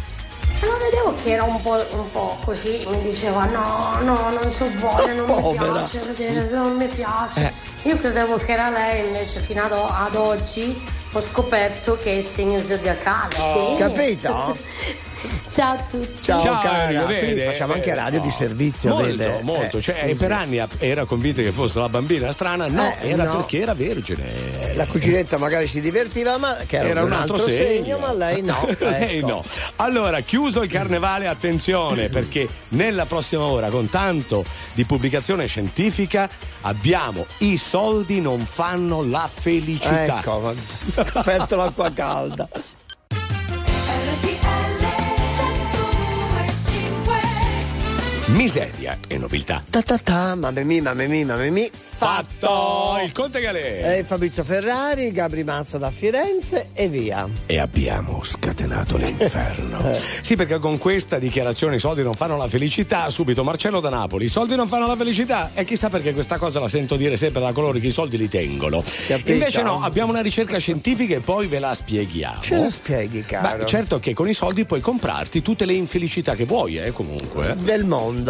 E 0.62 0.66
la 0.66 0.76
vedevo 0.76 1.14
che 1.22 1.30
era 1.30 1.44
un 1.44 1.60
po', 1.62 1.82
un 1.92 2.10
po' 2.10 2.36
così, 2.44 2.84
mi 2.88 3.00
diceva 3.02 3.44
no, 3.46 3.98
no, 4.02 4.30
non 4.30 4.50
c'ho 4.50 4.68
voglia, 4.78 5.12
non 5.14 5.26
mi 5.26 5.32
Povera. 5.40 5.72
piace 5.72 6.00
vedere, 6.00 6.48
non 6.50 6.76
mi 6.76 6.86
piace. 6.88 7.40
Eh. 7.40 7.88
Io 7.88 7.96
credevo 7.96 8.36
che 8.36 8.52
era 8.52 8.68
lei, 8.68 9.06
invece 9.06 9.40
fino 9.40 9.62
ad, 9.62 9.72
ad 9.72 10.14
oggi 10.16 10.98
ho 11.12 11.20
scoperto 11.20 11.96
che 12.02 12.10
è 12.10 12.14
il 12.14 12.24
segno 12.26 12.62
zodiacale. 12.62 13.36
Bene. 13.36 13.76
Capito? 13.78 14.56
Ciao 15.50 15.74
a 15.74 15.82
tutti. 15.90 16.22
Ciao, 16.22 16.40
Ciao, 16.40 16.60
cara. 16.60 17.04
vede, 17.04 17.44
facciamo 17.44 17.72
anche 17.74 17.90
vede, 17.90 18.00
radio 18.02 18.18
no. 18.20 18.24
di 18.24 18.30
servizio, 18.30 18.90
Molto, 18.90 19.04
vede? 19.06 19.38
molto. 19.42 19.78
Eh, 19.78 19.82
cioè, 19.82 20.14
per 20.14 20.32
anni 20.32 20.62
era 20.78 21.04
convinta 21.04 21.42
che 21.42 21.52
fosse 21.52 21.78
la 21.78 21.88
bambina 21.88 22.30
strana. 22.32 22.66
No, 22.68 22.94
Eh, 23.00 23.10
era 23.10 23.24
no. 23.24 23.36
perché 23.36 23.60
era 23.60 23.74
vergine. 23.74 24.74
La 24.74 24.86
cuginetta 24.86 25.36
magari 25.38 25.66
si 25.66 25.80
divertiva, 25.80 26.38
ma 26.38 26.56
che 26.66 26.76
era, 26.78 26.88
Era 26.88 27.02
un 27.02 27.12
altro, 27.12 27.36
segno. 27.46 27.98
ma 27.98 28.12
lei 28.12 28.42
no. 28.42 28.66
lei 28.78 29.18
ecco. 29.18 29.26
no. 29.26 29.44
Allora, 29.76 30.20
chiuso 30.20 30.62
il 30.62 30.70
carnevale, 30.70 31.26
attenzione, 31.26 32.08
perché 32.08 32.48
nella 32.68 33.04
prossima 33.04 33.42
ora, 33.42 33.68
con 33.68 33.88
tanto 33.90 34.44
di 34.74 34.84
pubblicazione 34.84 35.46
scientifica, 35.46 36.28
abbiamo 36.62 37.26
i 37.38 37.56
soldi 37.56 38.20
non 38.20 38.40
fanno 38.40 39.04
la 39.04 39.28
felicità. 39.32 40.18
Ecco, 40.18 40.30
ho 40.30 40.54
scoperto 40.92 41.56
l'acqua 41.56 41.90
calda. 41.92 42.48
Miseria 48.33 48.97
e 49.09 49.18
nobiltà. 49.18 49.62
Ta 49.68 49.83
ta 49.83 49.99
ta, 49.99 50.35
mamma 50.37 50.62
mia, 50.62 50.81
mamma 50.81 51.07
mia, 51.07 51.26
mamma 51.26 51.51
mia. 51.51 51.68
Fatto! 51.72 52.97
Il 53.05 53.12
Conte 53.12 53.41
Galè. 53.41 53.99
Eh, 53.99 54.05
Fabrizio 54.05 54.45
Ferrari, 54.45 55.11
Gabri 55.11 55.43
Mazza 55.43 55.78
da 55.78 55.91
Firenze 55.91 56.68
e 56.72 56.89
via. 56.89 57.28
E 57.47 57.59
abbiamo 57.59 58.22
scatenato 58.22 58.97
l'inferno. 58.97 59.78
Sì, 60.22 60.37
perché 60.37 60.59
con 60.59 60.78
questa 60.78 61.18
dichiarazione 61.18 61.76
i 61.76 61.78
soldi 61.81 62.03
non 62.03 62.12
fanno 62.12 62.37
la 62.37 62.47
felicità, 62.47 63.11
subito 63.11 63.43
Marcello 63.43 63.81
da 63.81 63.89
Napoli, 63.89 64.26
i 64.26 64.28
soldi 64.28 64.55
non 64.55 64.68
fanno 64.68 64.87
la 64.87 64.95
felicità. 64.97 65.51
E 65.55 65.64
chissà 65.64 65.89
perché 65.91 66.12
questa 66.12 66.39
cosa 66.39 66.61
la 66.61 66.68
sento 66.68 66.97
dire 66.97 67.16
sempre 67.16 67.41
da 67.41 67.53
coloro 67.53 67.78
che 67.78 67.89
i 67.89 67.91
soldi 67.91 68.16
li 68.16 68.28
tengono. 68.28 68.83
Capito? 69.09 69.33
Invece 69.33 69.62
no, 69.62 69.81
abbiamo 69.83 70.12
una 70.12 70.20
ricerca 70.20 70.59
scientifica 70.59 71.16
e 71.16 71.20
poi 71.20 71.49
ve 71.49 71.59
la 71.59 71.74
spieghiamo. 71.74 72.43
Ce 72.43 72.57
la 72.57 72.70
spieghi, 72.70 73.24
caro. 73.24 73.59
Beh, 73.59 73.66
certo 73.66 73.99
che 73.99 74.14
con 74.14 74.28
i 74.28 74.35
soldi 74.35 74.64
puoi 74.64 74.81
comprarti 74.81 75.43
tutte 75.43 75.64
le 75.64 75.72
infelicità 75.72 76.35
che 76.35 76.45
vuoi, 76.45 76.78
eh, 76.78 76.93
comunque. 76.93 77.57
Del 77.59 77.85
mondo. 77.85 78.30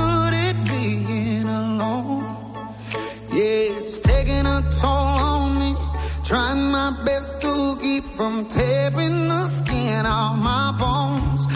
taking 4.41 4.47
a 4.47 4.71
toll 4.79 4.91
on 4.91 5.59
me. 5.59 5.75
Trying 6.23 6.71
my 6.71 6.91
best 7.05 7.41
to 7.41 7.77
keep 7.81 8.03
from 8.03 8.47
tearing 8.47 9.27
the 9.27 9.47
skin 9.47 10.05
off 10.05 10.37
my 10.37 10.71
bones. 10.79 11.50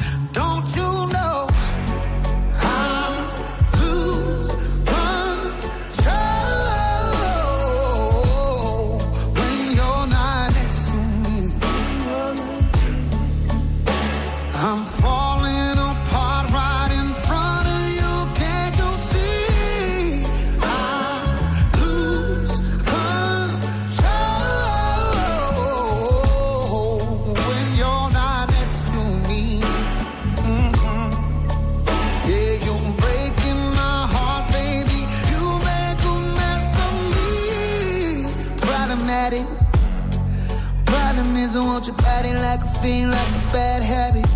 I 41.56 41.66
want 41.66 41.88
your 41.88 41.95
body 41.95 42.34
like 42.34 42.60
a 42.60 42.70
fiend, 42.82 43.12
like 43.12 43.30
a 43.30 43.53
bad 43.53 43.82
habit. 43.82 44.28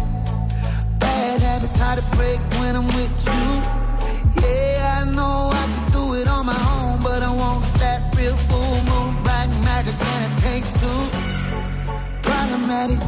Bad 0.99 1.41
habits 1.41 1.78
hard 1.78 1.99
to 1.99 2.15
break 2.15 2.39
when 2.59 2.78
I'm 2.78 2.88
with 2.88 3.11
you. 3.28 3.45
Yeah, 4.41 5.01
I 5.01 5.11
know 5.17 5.51
I 5.51 5.63
could 5.74 5.93
do 5.93 6.13
it 6.13 6.28
on 6.30 6.45
my 6.45 6.59
own, 6.76 7.03
but 7.03 7.22
I 7.22 7.32
want 7.36 7.65
that 7.84 8.15
real 8.15 8.38
full 8.47 8.76
moon, 8.89 9.24
black 9.24 9.49
magic, 9.67 9.95
and 9.99 10.22
it 10.28 10.36
takes 10.47 10.72
two. 10.80 11.01
Problematic. 12.22 12.99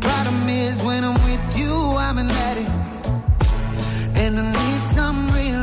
Problem 0.00 0.48
is, 0.48 0.82
when 0.82 1.04
I'm 1.04 1.18
with 1.28 1.58
you, 1.58 1.74
I'm 1.74 2.16
an 2.16 2.30
addict. 2.30 2.70
And 4.16 4.38
I 4.38 4.44
need 4.50 4.82
some 4.82 5.26
relief. 5.28 5.61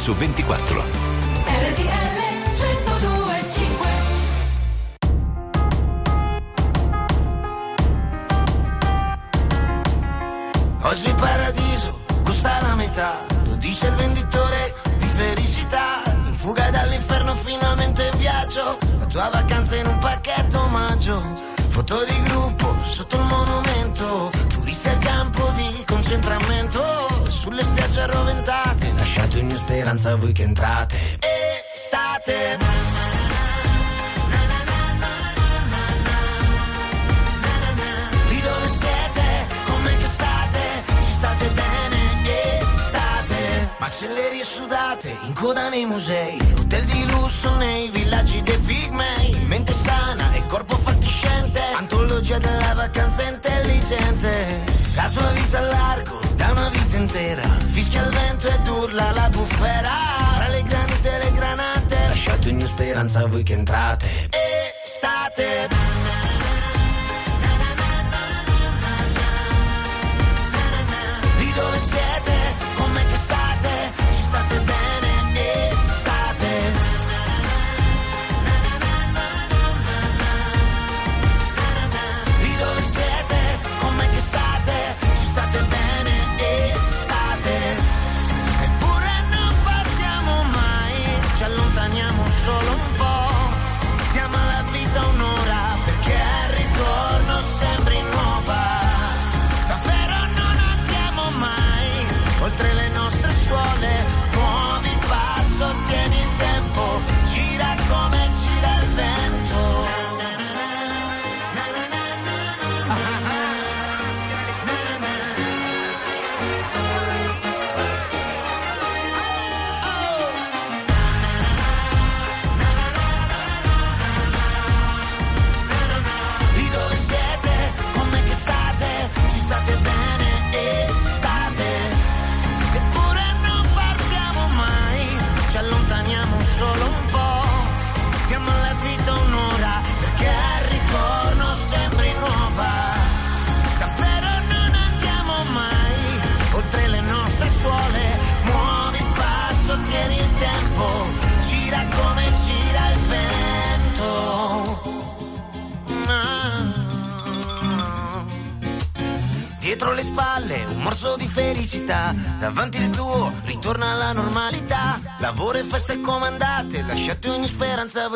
Su 0.00 0.14
24. 0.14 0.39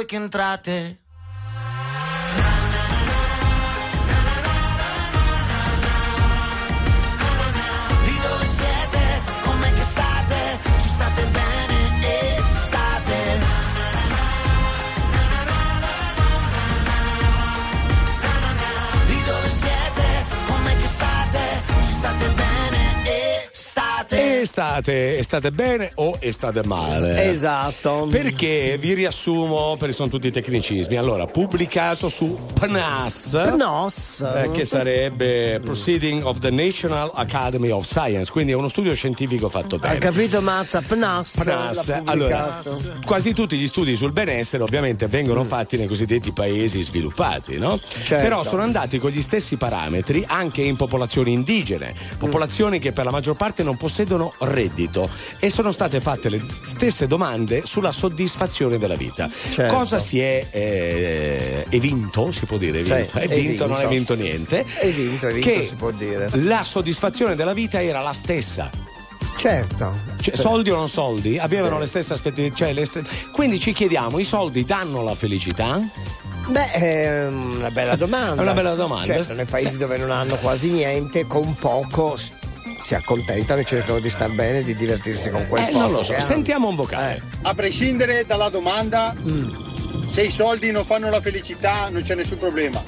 Voi 0.05 0.07
che 0.07 0.16
entrate. 0.16 0.98
Lì 8.05 8.18
dove 8.20 8.46
siete, 8.46 9.22
com'è 9.42 9.74
che 9.74 9.82
state? 9.82 10.59
Ci 10.80 10.88
state 10.88 11.24
bene 11.26 11.76
e 12.02 12.42
state. 12.64 13.38
Lì 19.07 19.22
dove 19.24 19.48
siete, 19.48 20.26
com'è 20.46 20.76
che 20.76 20.86
state? 20.86 21.62
Ci 21.82 21.92
state 21.92 22.28
bene 22.28 23.07
e 23.07 23.48
state. 23.52 24.40
E 24.40 24.46
state, 24.46 25.16
e 25.18 25.22
state 25.22 25.50
bene 25.50 25.92
o 25.94 26.14
e 26.19 26.33
state 26.33 26.65
male? 26.65 27.29
Esatto. 27.29 28.09
Perché 28.11 28.77
vi 28.79 28.95
riassumo, 28.95 29.77
perché 29.79 29.95
sono 29.95 30.09
tutti 30.09 30.31
tecnicismi. 30.31 30.97
Allora, 30.97 31.27
pubblicato 31.27 32.09
su 32.09 32.39
PNAS. 32.53 33.41
PNAS. 33.45 34.33
eh, 34.35 34.51
che 34.51 34.65
sarebbe 34.65 35.61
Proceeding 35.62 36.25
of 36.25 36.39
the 36.39 36.51
National 36.51 37.11
Academy 37.15 37.71
of 37.71 37.87
Science, 37.87 38.31
quindi 38.31 38.53
è 38.53 38.55
uno 38.55 38.69
studio 38.69 38.95
scientifico 38.95 39.49
fatto 39.49 39.79
bene. 39.79 39.95
Hai 39.95 40.01
capito 40.01 40.41
Mazza? 40.41 40.81
PNAS. 40.81 41.43
PNAS, 41.43 42.01
allora, 42.05 42.62
quasi 43.05 43.33
tutti 43.33 43.57
gli 43.57 43.67
studi 43.67 43.97
sul 43.97 44.12
benessere 44.12 44.62
ovviamente 44.62 45.07
vengono 45.07 45.45
fatti 45.45 45.77
nei 45.77 45.87
cosiddetti 45.87 46.33
paesi 46.33 46.83
sviluppati, 46.83 47.59
no? 47.59 47.79
Certo. 47.79 48.27
Però 48.27 48.43
sono 48.43 48.62
andati 48.62 48.99
con 48.99 49.11
gli 49.11 49.23
stessi 49.23 49.57
parametri 49.57 50.25
anche 50.27 50.62
in 50.62 50.77
popolazioni 50.77 51.33
indigene, 51.33 51.95
popolazioni 52.19 52.79
che 52.79 52.93
per 52.93 53.05
la 53.05 53.11
maggior 53.11 53.37
parte 53.37 53.62
non 53.62 53.77
possedono 53.77 54.33
reddito 54.39 55.09
e 55.39 55.51
sono 55.51 55.73
state 55.73 56.01
fatte 56.05 56.28
le 56.28 56.42
stesse 56.61 57.07
domande 57.07 57.62
sulla 57.64 57.90
soddisfazione 57.90 58.76
della 58.76 58.94
vita. 58.94 59.26
Certo. 59.52 59.74
Cosa 59.74 59.98
si 60.00 60.20
è 60.20 60.46
eh, 60.50 61.64
evinto, 61.70 62.30
si 62.30 62.44
può 62.44 62.59
dire, 62.59 62.84
Sì, 62.84 62.92
evinto, 62.92 63.16
è 63.18 63.22
è 63.22 63.28
vinto, 63.40 63.66
non 63.66 63.80
è 63.80 63.88
vinto. 63.88 64.14
niente. 64.14 64.66
È 64.66 64.86
vinto, 64.90 65.28
è 65.28 65.32
vinto, 65.32 65.48
che 65.48 65.64
si 65.64 65.74
può 65.76 65.90
dire. 65.92 66.28
La 66.42 66.62
soddisfazione 66.62 67.34
della 67.34 67.55
vita 67.55 67.82
era 67.82 68.02
la 68.02 68.12
stessa. 68.12 68.70
Certo. 69.36 69.94
Cioè, 70.20 70.36
soldi 70.36 70.70
o 70.70 70.76
non 70.76 70.88
soldi? 70.90 71.38
Avevano 71.38 71.76
Sì. 71.76 71.80
le 71.80 71.86
stesse 71.86 72.12
aspettative. 72.12 72.52
cioè, 72.55 72.84
ste- 72.84 73.02
Quindi 73.32 73.59
ci 73.59 73.72
chiediamo: 73.72 74.18
i 74.18 74.24
soldi 74.24 74.66
danno 74.66 75.02
la 75.02 75.14
felicità? 75.14 75.80
Beh, 76.48 76.70
è 76.72 77.26
una 77.26 77.70
bella 77.70 77.96
domanda. 77.96 78.40
È 78.40 78.44
una 78.44 78.52
bella 78.52 78.74
domanda. 78.74 79.07
Certo, 79.07 79.32
nei 79.32 79.46
paesi 79.46 79.70
Sì. 79.72 79.76
dove 79.78 79.96
non 79.96 80.11
hanno 80.11 80.36
quasi 80.36 80.70
niente, 80.70 81.26
con 81.26 81.55
poco 81.55 82.18
si 82.81 82.95
accontentano 82.95 83.61
e 83.61 83.64
cercano 83.64 83.99
di 83.99 84.11
star 84.11 84.31
bene 84.31 84.59
e 84.59 84.64
di 84.64 84.75
divertirsi 84.75 85.31
con 85.31 85.47
quel 85.49 85.62
Eh, 85.62 85.66
poco. 85.66 85.79
non 85.79 85.93
lo 85.93 86.03
so. 86.03 86.14
Sentiamo 86.20 86.68
un 86.68 86.77
vocale. 86.77 87.20
A 87.43 87.55
prescindere 87.55 88.25
dalla 88.27 88.49
domanda, 88.49 89.14
Mm. 89.18 90.09
se 90.09 90.22
i 90.22 90.31
soldi 90.31 90.70
non 90.70 90.85
fanno 90.85 91.11
la 91.11 91.20
felicità 91.20 91.89
non 91.91 92.03
c'è 92.03 92.14
nessun 92.14 92.39
problema. 92.39 92.83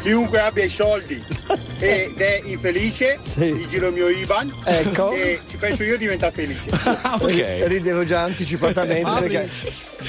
Chiunque 0.00 0.38
abbia 0.40 0.62
i 0.64 0.70
soldi 0.70 1.20
ed 1.80 2.16
è 2.20 2.40
infelice, 2.44 3.16
gli 3.36 3.66
giro 3.66 3.88
il 3.88 3.94
mio 3.94 4.08
IBAN 4.08 4.52
Ecco. 4.64 5.10
e 5.12 5.40
ci 5.50 5.56
penso 5.56 5.82
io 5.82 5.96
diventa 5.98 6.30
felice. 6.30 6.70
Ri- 7.26 7.66
Ridevo 7.66 8.04
già 8.04 8.22
anticipatamente 8.22 9.08
Apri. 9.08 9.28
perché 9.28 9.50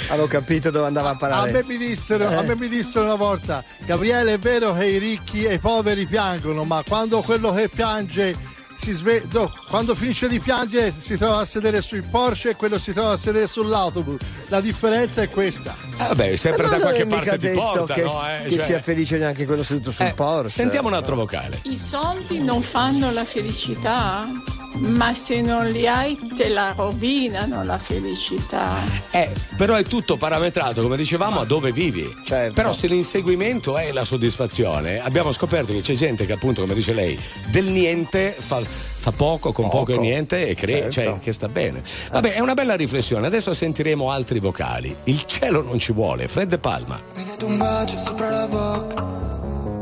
avevo 0.10 0.28
capito 0.28 0.70
dove 0.70 0.86
andava 0.86 1.10
a 1.10 1.14
A 1.14 1.18
parare. 1.18 1.52
me, 1.52 1.64
mi 1.64 1.78
dissero, 1.78 2.28
a 2.28 2.44
Eh. 2.44 2.46
me 2.46 2.56
mi 2.56 2.68
dissero 2.70 3.06
una 3.06 3.16
volta, 3.16 3.64
Gabriele 3.86 4.34
è 4.34 4.38
vero 4.40 4.74
che 4.74 4.86
i 4.86 4.98
ricchi 5.00 5.44
e 5.44 5.56
i 5.56 5.60
poveri 5.60 6.06
piangono, 6.06 6.64
ma 6.66 6.84
quando 6.88 7.22
quello 7.22 7.52
che 7.52 7.68
piange 7.68 8.36
si 8.80 8.92
sve- 8.94 9.24
no, 9.32 9.52
quando 9.68 9.94
finisce 9.96 10.28
di 10.28 10.40
piangere 10.40 10.94
si 10.98 11.18
trova 11.18 11.40
a 11.40 11.46
sedere 11.46 11.82
sui 11.82 12.02
Porsche 12.02 12.52
e 12.52 12.56
quello 12.56 12.80
si 12.80 12.94
trova 12.94 13.12
a 13.12 13.18
sedere 13.18 13.46
sull'autobus. 13.48 14.18
La 14.48 14.62
differenza 14.62 15.22
è 15.22 15.30
questa. 15.30 15.76
Eh, 15.98 16.08
vabbè, 16.08 16.36
sempre 16.36 16.64
Ma 16.64 16.70
da 16.70 16.80
qualche 16.80 17.06
parte 17.06 17.38
ti 17.38 17.50
porta, 17.50 17.94
che, 17.94 18.02
no? 18.04 18.22
Eh? 18.28 18.48
che 18.50 18.56
Cioè- 18.58 18.66
sia 18.66 18.80
felice 18.82 19.18
neanche 19.18 19.46
quello 19.46 19.64
seduto 19.64 19.92
sul 19.92 20.06
Eh, 20.06 20.14
Porsche. 20.14 20.50
Sentiamo 20.62 20.88
un 20.88 20.94
altro 20.94 21.16
vocale. 21.16 21.60
I 21.64 21.78
soldi 21.78 22.40
non 22.42 22.62
fanno 22.62 23.12
la 23.12 23.26
felicità, 23.26 24.28
ma 24.76 25.14
se 25.14 25.42
non 25.42 25.68
li 25.70 25.86
hai 25.88 26.18
te 26.38 26.48
la 26.50 26.74
rovinano 26.76 27.64
la 27.64 27.78
felicità. 27.78 28.78
Eh, 29.12 29.30
però 29.58 29.76
è 29.76 29.84
tutto 29.84 30.16
parametrato, 30.18 30.82
come 30.82 30.96
dicevamo, 30.98 31.42
a 31.42 31.46
dove 31.46 31.72
vivi. 31.72 32.08
Certo. 32.26 32.54
Però 32.54 32.72
se 32.74 32.88
l'inseguimento 32.88 33.78
è 33.78 33.92
la 33.92 34.06
soddisfazione, 34.06 35.00
abbiamo 35.02 35.32
scoperto 35.32 35.74
che 35.74 35.82
c'è 35.82 35.94
gente 35.96 36.26
che 36.26 36.32
appunto, 36.34 36.62
come 36.62 36.74
dice 36.74 36.94
lei, 36.94 37.20
del 37.48 37.66
niente 37.66 38.36
fa, 38.38 38.62
fa 38.70 39.12
poco, 39.12 39.52
con 39.52 39.66
poco, 39.66 39.78
Poco. 39.86 39.92
e 39.94 39.98
niente 39.98 40.48
e 40.48 40.56
crea, 40.56 40.90
Certo. 40.90 41.12
cioè, 41.12 41.20
che 41.20 41.34
sta 41.34 41.48
bene. 41.48 41.82
Vabbè, 42.12 42.34
è 42.34 42.40
una 42.40 42.54
bella 42.54 42.76
riflessione. 42.76 43.28
Adesso 43.28 43.54
sentiremo 43.54 44.12
altri 44.12 44.40
vocali. 44.40 44.96
Il 45.06 45.24
cielo 45.26 45.62
non 45.62 45.80
ci 45.80 45.92
vuole, 45.92 46.28
Fred 46.28 46.50
De 46.50 46.58
Palma. 46.58 47.00
Mi 47.16 47.24
date 47.26 47.46
un 47.46 47.58
bacio 47.58 47.98
sopra 48.00 48.30
la 48.30 48.48
bocca 48.48 49.08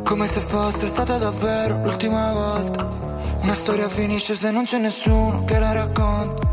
Come 0.03 0.27
se 0.27 0.39
fosse 0.39 0.87
stata 0.87 1.17
davvero 1.17 1.81
l'ultima 1.83 2.31
volta 2.31 2.89
Una 3.41 3.53
storia 3.53 3.89
finisce 3.89 4.35
se 4.35 4.51
non 4.51 4.63
c'è 4.63 4.77
nessuno 4.77 5.43
che 5.43 5.59
la 5.59 5.73
racconta 5.73 6.47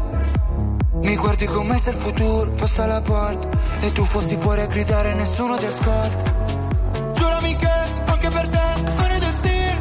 Mi 1.02 1.14
guardi 1.16 1.46
come 1.46 1.78
se 1.78 1.90
il 1.90 1.96
futuro 1.96 2.50
fosse 2.56 2.82
alla 2.82 3.00
porta 3.00 3.48
E 3.80 3.92
tu 3.92 4.02
fossi 4.04 4.34
fuori 4.36 4.62
a 4.62 4.66
gridare 4.66 5.12
e 5.12 5.14
nessuno 5.14 5.56
ti 5.56 5.66
ascolta 5.66 6.34
Giurami 7.14 7.54
che 7.54 7.68
anche 8.06 8.28
per 8.28 8.48
te 8.48 8.80
non 8.96 9.10
è 9.10 9.18
destino 9.20 9.80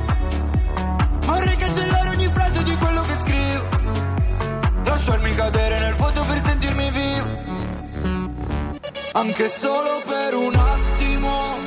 Vorrei 1.25 1.55
cancellare 1.55 2.12
Lasciarmi 5.13 5.35
cadere 5.35 5.79
nel 5.79 5.93
vuoto 5.93 6.25
per 6.25 6.41
sentirmi 6.43 6.89
vivo 6.89 7.41
anche 9.11 9.47
solo 9.47 10.01
per 10.07 10.33
un 10.33 10.55
attimo. 10.55 11.57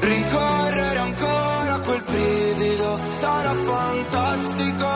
Rincorrere 0.00 0.98
ancora 0.98 1.80
quel 1.80 2.02
brivido 2.02 2.98
sarà 3.10 3.52
fantastico. 3.52 4.88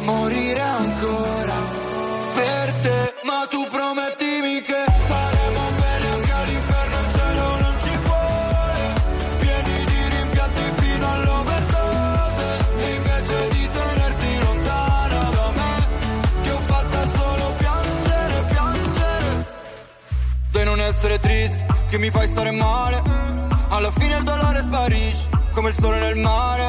Morire 0.00 0.60
ancora 0.60 1.54
per 2.34 2.74
te, 2.82 3.14
ma 3.24 3.46
tu 3.48 3.66
promettimi 3.70 4.31
essere 21.02 21.18
triste, 21.18 21.66
che 21.88 21.98
mi 21.98 22.10
fai 22.10 22.28
stare 22.28 22.52
male. 22.52 23.02
Alla 23.70 23.90
fine 23.90 24.18
il 24.18 24.22
dolore 24.22 24.60
sparisce, 24.60 25.28
come 25.52 25.70
il 25.70 25.74
sole 25.74 25.98
nel 25.98 26.16
mare. 26.16 26.64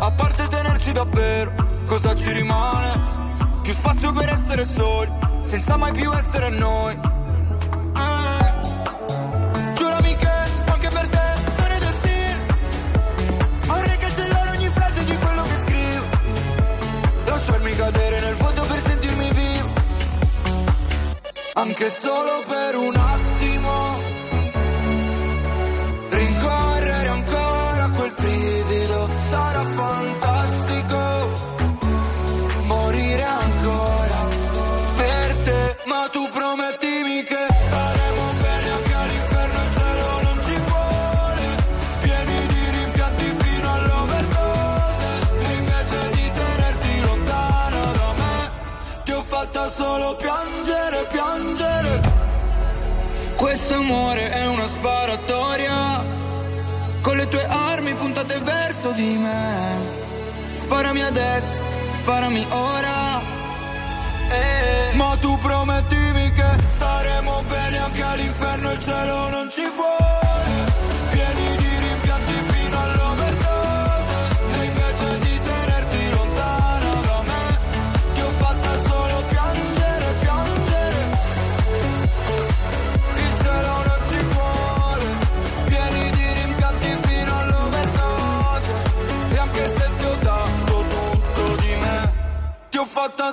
A 0.00 0.10
parte 0.10 0.46
tenerci 0.48 0.92
davvero, 0.92 1.50
cosa 1.86 2.14
ci 2.14 2.30
rimane? 2.32 3.32
Più 3.62 3.72
spazio 3.72 4.12
per 4.12 4.28
essere 4.28 4.66
soli, 4.66 5.10
senza 5.44 5.78
mai 5.78 5.92
più 5.92 6.12
essere 6.12 6.50
noi. 6.50 6.92
Eh. 7.96 8.52
Giurami 9.72 10.14
che 10.14 10.28
anche 10.66 10.88
per 10.88 11.08
te 11.08 11.34
non 11.56 11.70
è 11.70 11.78
destino. 11.78 12.38
Vorrei 13.64 13.96
cancellare 13.96 14.50
ogni 14.58 14.68
frase 14.74 15.04
di 15.04 15.16
quello 15.16 15.42
che 15.42 15.60
scrivo. 15.62 16.04
Lasciarmi 17.24 17.76
cadere 17.76 18.20
nel 18.20 18.34
vuoto 18.34 18.62
per 18.66 18.82
sentirmi 18.84 19.30
vivo. 19.30 19.72
Anche 21.54 21.88
solo 21.88 22.42
per 22.46 22.76
un 22.76 22.94
attimo. 22.94 23.23
Piangere, 50.14 51.06
piangere. 51.10 52.22
Questo 53.36 53.74
amore 53.74 54.30
è 54.30 54.46
una 54.46 54.66
sparatoria 54.66 56.04
Con 57.02 57.16
le 57.16 57.28
tue 57.28 57.44
armi 57.44 57.94
puntate 57.94 58.38
verso 58.38 58.92
di 58.92 59.16
me 59.18 60.52
Sparami 60.52 61.02
adesso, 61.02 61.60
sparami 61.94 62.46
ora 62.48 63.20
Eh. 64.30 64.94
Ma 64.94 65.16
tu 65.20 65.36
promettimi 65.38 66.32
che 66.32 66.46
staremo 66.68 67.42
bene 67.48 67.78
anche 67.78 68.02
all'inferno 68.02 68.70
Il 68.70 68.80
cielo 68.80 69.28
non 69.30 69.50
ci 69.50 69.68
vuole 69.74 70.33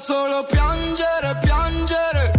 solo 0.02 0.44
piangere, 0.44 1.38
piangere. 1.42 2.32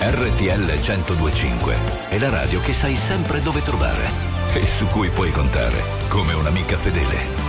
RTL 0.00 0.78
1025 0.78 1.76
è 2.08 2.18
la 2.18 2.30
radio 2.30 2.60
che 2.60 2.72
sai 2.72 2.96
sempre 2.96 3.42
dove 3.42 3.60
trovare 3.60 4.08
e 4.54 4.66
su 4.66 4.86
cui 4.86 5.10
puoi 5.10 5.30
contare 5.30 5.82
come 6.08 6.32
un'amica 6.32 6.76
fedele. 6.76 7.41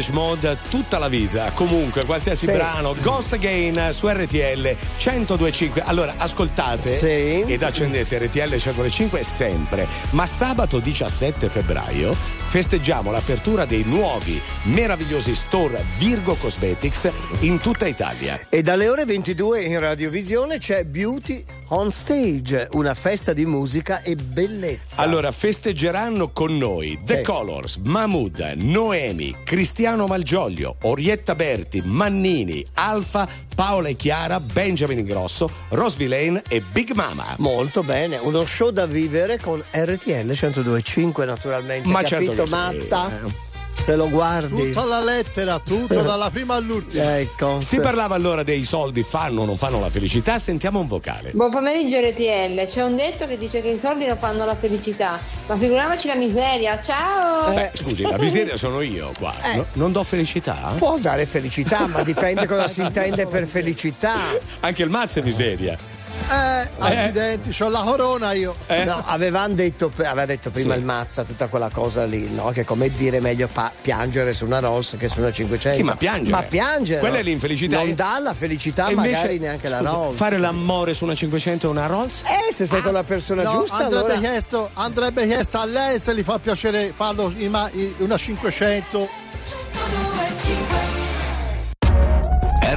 Depeche 0.00 0.12
Mode 0.12 0.56
tutta 0.70 0.98
la 0.98 1.08
vita, 1.08 1.50
comunque 1.52 2.04
qualsiasi 2.06 2.46
Sì. 2.46 2.52
brano, 2.52 2.94
Ghost 3.00 3.34
Again 3.34 3.92
su 3.92 4.08
RTL 4.08 4.74
1025. 5.04 5.82
Allora 5.84 6.14
ascoltate 6.16 6.96
Sì. 6.98 7.52
ed 7.52 7.62
accendete 7.62 8.18
RTL 8.18 8.48
1025 8.48 9.22
sempre, 9.22 9.86
ma 10.10 10.24
sabato 10.26 10.78
17 10.78 11.48
febbraio 11.50 12.14
festeggiamo 12.50 13.10
l'apertura 13.12 13.64
dei 13.64 13.82
nuovi 13.84 14.40
meravigliosi 14.64 15.34
store 15.36 15.84
Virgo 15.98 16.34
Cosmetics 16.34 17.08
in 17.40 17.58
tutta 17.58 17.86
Italia. 17.86 18.40
E 18.48 18.62
dalle 18.62 18.88
ore 18.88 19.04
22 19.04 19.60
in 19.62 19.78
radiovisione 19.78 20.58
c'è 20.58 20.84
Beauty 20.84 21.44
on 21.72 21.92
Stage, 21.92 22.68
una 22.72 22.94
festa 22.94 23.32
di 23.32 23.44
musica 23.46 24.02
e 24.02 24.16
bellezza. 24.16 25.02
Allora 25.02 25.30
festeggeranno 25.32 26.30
con 26.30 26.56
noi 26.56 26.98
The 27.04 27.18
Sì. 27.18 27.22
Colors, 27.22 27.76
Mahmood, 27.76 28.54
Noemi, 28.56 29.36
Cristiano 29.44 30.06
Malgioglio, 30.06 30.76
Orietta 30.82 31.34
Berti, 31.34 31.82
Mannini, 31.84 32.64
Alfa, 32.74 33.28
Paola 33.54 33.88
e 33.88 33.96
Chiara, 33.96 34.40
Benjamin 34.40 34.98
Ingrosso, 34.98 35.50
Rose 35.70 35.96
Villain 35.96 36.42
e 36.48 36.60
Big 36.60 36.90
Mama. 36.92 37.34
Molto 37.38 37.82
bene, 37.82 38.16
uno 38.16 38.44
show 38.44 38.70
da 38.70 38.86
vivere 38.86 39.38
con 39.38 39.62
RTL 39.70 40.10
1025 40.26 41.24
naturalmente. 41.24 41.88
Ma 41.88 42.02
capito 42.02 42.34
certo 42.34 42.42
che 42.42 42.46
sì, 42.48 42.52
Mazza? 42.54 43.10
eh. 43.26 43.48
Se 43.76 43.96
lo 43.96 44.08
guardi. 44.08 44.68
Tutta 44.72 44.84
la 44.84 45.02
lettera, 45.02 45.58
tutto 45.58 46.00
dalla 46.02 46.30
prima 46.30 46.54
all'ultima. 46.54 47.18
Ecco. 47.18 47.60
Si 47.60 47.80
parlava 47.80 48.14
allora 48.14 48.42
dei 48.42 48.64
soldi 48.64 49.02
fanno 49.02 49.42
o 49.42 49.44
non 49.44 49.56
fanno 49.56 49.80
la 49.80 49.88
felicità, 49.88 50.38
sentiamo 50.38 50.80
un 50.80 50.86
vocale. 50.86 51.30
Buon 51.32 51.50
pomeriggio 51.50 51.98
RTL, 51.98 52.66
c'è 52.66 52.82
un 52.82 52.96
detto 52.96 53.26
che 53.26 53.38
dice 53.38 53.62
che 53.62 53.68
i 53.68 53.78
soldi 53.78 54.06
non 54.06 54.18
fanno 54.18 54.44
la 54.44 54.56
felicità, 54.56 55.18
ma 55.46 55.56
figuriamoci 55.56 56.06
la 56.06 56.14
miseria, 56.14 56.80
ciao! 56.80 57.52
Beh, 57.54 57.70
scusi, 57.74 58.02
la 58.02 58.18
miseria 58.18 58.56
sono 58.56 58.80
io 58.80 59.12
qua. 59.18 59.34
Eh. 59.52 59.56
No- 59.56 59.66
non 59.74 59.92
do 59.92 60.02
felicità? 60.04 60.72
Può 60.76 60.98
dare 60.98 61.24
felicità, 61.26 61.86
ma 61.86 62.02
dipende 62.02 62.46
cosa 62.46 62.68
si 62.68 62.82
intende 62.82 63.26
per 63.26 63.46
felicità. 63.46 64.18
Anche 64.60 64.82
il 64.82 64.90
mazzo 64.90 65.20
è 65.20 65.22
miseria. 65.22 65.98
Eh, 66.30 66.68
accidenti, 66.78 67.50
c'ho 67.50 67.68
la 67.68 67.80
corona 67.82 68.32
io. 68.32 68.54
Eh? 68.66 68.84
No, 68.84 69.02
avevamo 69.04 69.54
detto, 69.54 69.90
aveva 69.96 70.26
detto 70.26 70.50
prima 70.50 70.74
Sì. 70.74 70.78
il 70.78 70.84
Mazza 70.84 71.24
tutta 71.24 71.48
quella 71.48 71.70
cosa 71.72 72.04
lì, 72.04 72.30
no? 72.32 72.50
Che 72.50 72.64
come 72.64 72.88
dire 72.90 73.18
meglio 73.20 73.48
pa- 73.52 73.72
piangere 73.80 74.32
su 74.32 74.44
una 74.44 74.60
Rolls 74.60 74.94
che 74.96 75.08
su 75.08 75.18
una 75.18 75.32
500. 75.32 75.76
Sì, 75.76 75.82
ma 75.82 75.96
piangere. 75.96 76.30
Ma 76.30 76.42
piangere. 76.42 77.00
Quella 77.00 77.18
è 77.18 77.22
l'infelicità. 77.22 77.78
Non 77.78 77.94
dà 77.96 78.18
la 78.22 78.32
felicità 78.32 78.86
E 78.88 78.92
invece, 78.92 79.12
magari 79.12 79.38
neanche 79.40 79.68
la 79.68 79.78
scusa, 79.78 79.90
Rolls. 79.90 80.16
Fare 80.16 80.38
l'amore 80.38 80.94
su 80.94 81.02
una 81.04 81.14
500 81.16 81.66
e 81.66 81.70
una 81.70 81.86
Rolls? 81.86 82.22
Eh, 82.22 82.52
se 82.52 82.64
sei 82.66 82.80
con 82.80 82.92
la 82.92 83.02
persona 83.02 83.42
No, 83.42 83.50
giusta, 83.50 83.76
andrebbe, 83.78 84.12
allora. 84.14 84.18
chiesto, 84.28 84.70
andrebbe 84.74 85.26
chiesto 85.26 85.58
a 85.58 85.64
lei 85.64 85.98
se 85.98 86.14
gli 86.14 86.22
fa 86.22 86.38
piacere 86.38 86.92
farlo 86.94 87.32
in 87.36 87.50
ma- 87.50 87.68
in 87.72 87.92
una 87.98 88.16
500. 88.16 89.08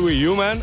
Are 0.00 0.06
we 0.06 0.14
human? 0.16 0.62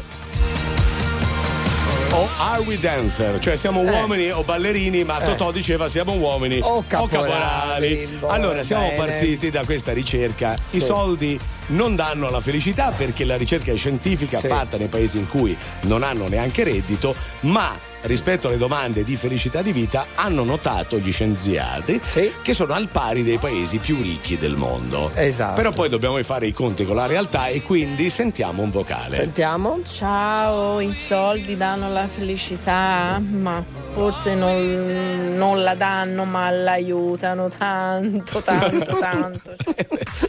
O 2.11 2.27
are 2.39 2.63
we 2.63 2.79
dancer? 2.79 3.38
Cioè 3.38 3.55
siamo 3.55 3.83
Eh. 3.83 3.89
uomini 3.91 4.32
o 4.32 4.41
ballerini, 4.41 5.03
ma 5.03 5.20
Eh. 5.20 5.25
Totò 5.25 5.51
diceva 5.51 5.87
siamo 5.87 6.13
uomini 6.13 6.57
O 6.63 6.83
caporali. 6.87 8.07
Boh, 8.20 8.29
Allora 8.29 8.63
siamo 8.63 8.87
bene. 8.87 8.95
partiti 8.95 9.51
da 9.51 9.63
questa 9.63 9.93
ricerca. 9.93 10.53
I 10.71 10.79
Sì. 10.79 10.82
soldi 10.82 11.39
non 11.67 11.95
danno 11.95 12.32
la 12.32 12.41
felicità 12.41 12.89
perché 12.89 13.25
la 13.25 13.37
ricerca 13.37 13.71
è 13.71 13.78
scientifica 13.78 14.39
Sì. 14.39 14.47
fatta 14.47 14.75
nei 14.78 14.87
paesi 14.87 15.20
in 15.20 15.28
cui 15.28 15.55
non 15.82 16.01
hanno 16.01 16.28
neanche 16.28 16.63
reddito, 16.63 17.13
ma 17.41 17.78
rispetto 18.01 18.47
alle 18.47 18.57
domande 18.57 19.03
di 19.03 19.15
felicità 19.17 19.61
di 19.61 19.71
vita 19.71 20.05
hanno 20.15 20.43
notato 20.43 20.97
gli 20.97 21.11
scienziati 21.11 21.99
che 22.41 22.53
sono 22.53 22.74
al 22.74 22.87
pari 22.87 23.24
dei 23.24 23.37
paesi 23.37 23.78
più 23.79 23.97
ricchi 24.01 24.37
del 24.37 24.55
mondo. 24.55 25.11
Esatto. 25.13 25.55
Però 25.55 25.71
poi 25.71 25.89
dobbiamo 25.89 26.21
fare 26.24 26.47
i 26.47 26.51
conti 26.53 26.86
con 26.86 26.95
la 26.95 27.05
realtà 27.05 27.47
e 27.47 27.61
quindi 27.61 28.09
sentiamo 28.09 28.61
un 28.61 28.69
vocale. 28.69 29.17
Sentiamo. 29.17 29.79
Ciao, 29.86 30.79
i 30.79 30.93
soldi 30.93 31.57
danno 31.57 31.91
la 31.91 32.07
felicità, 32.07 33.19
ma 33.19 33.63
forse 33.93 34.36
non, 34.36 35.33
non 35.36 35.63
la 35.63 35.75
danno, 35.75 36.24
ma 36.25 36.49
l'aiutano 36.49 37.49
tanto, 37.49 38.41
tanto, 38.43 38.97
tanto. 38.97 39.55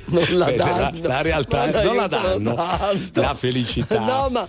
Non 0.07 0.25
la 0.31 0.47
Beh, 0.47 0.57
la- 0.57 0.65
danno. 0.65 1.07
la 1.07 1.21
realtà 1.23 1.83
Non 1.83 1.97
la 1.97 2.07
danno. 2.07 2.55
tanto. 2.55 3.21
La 3.21 3.35
felicità. 3.35 3.99
No, 4.01 4.29
ma 4.31 4.47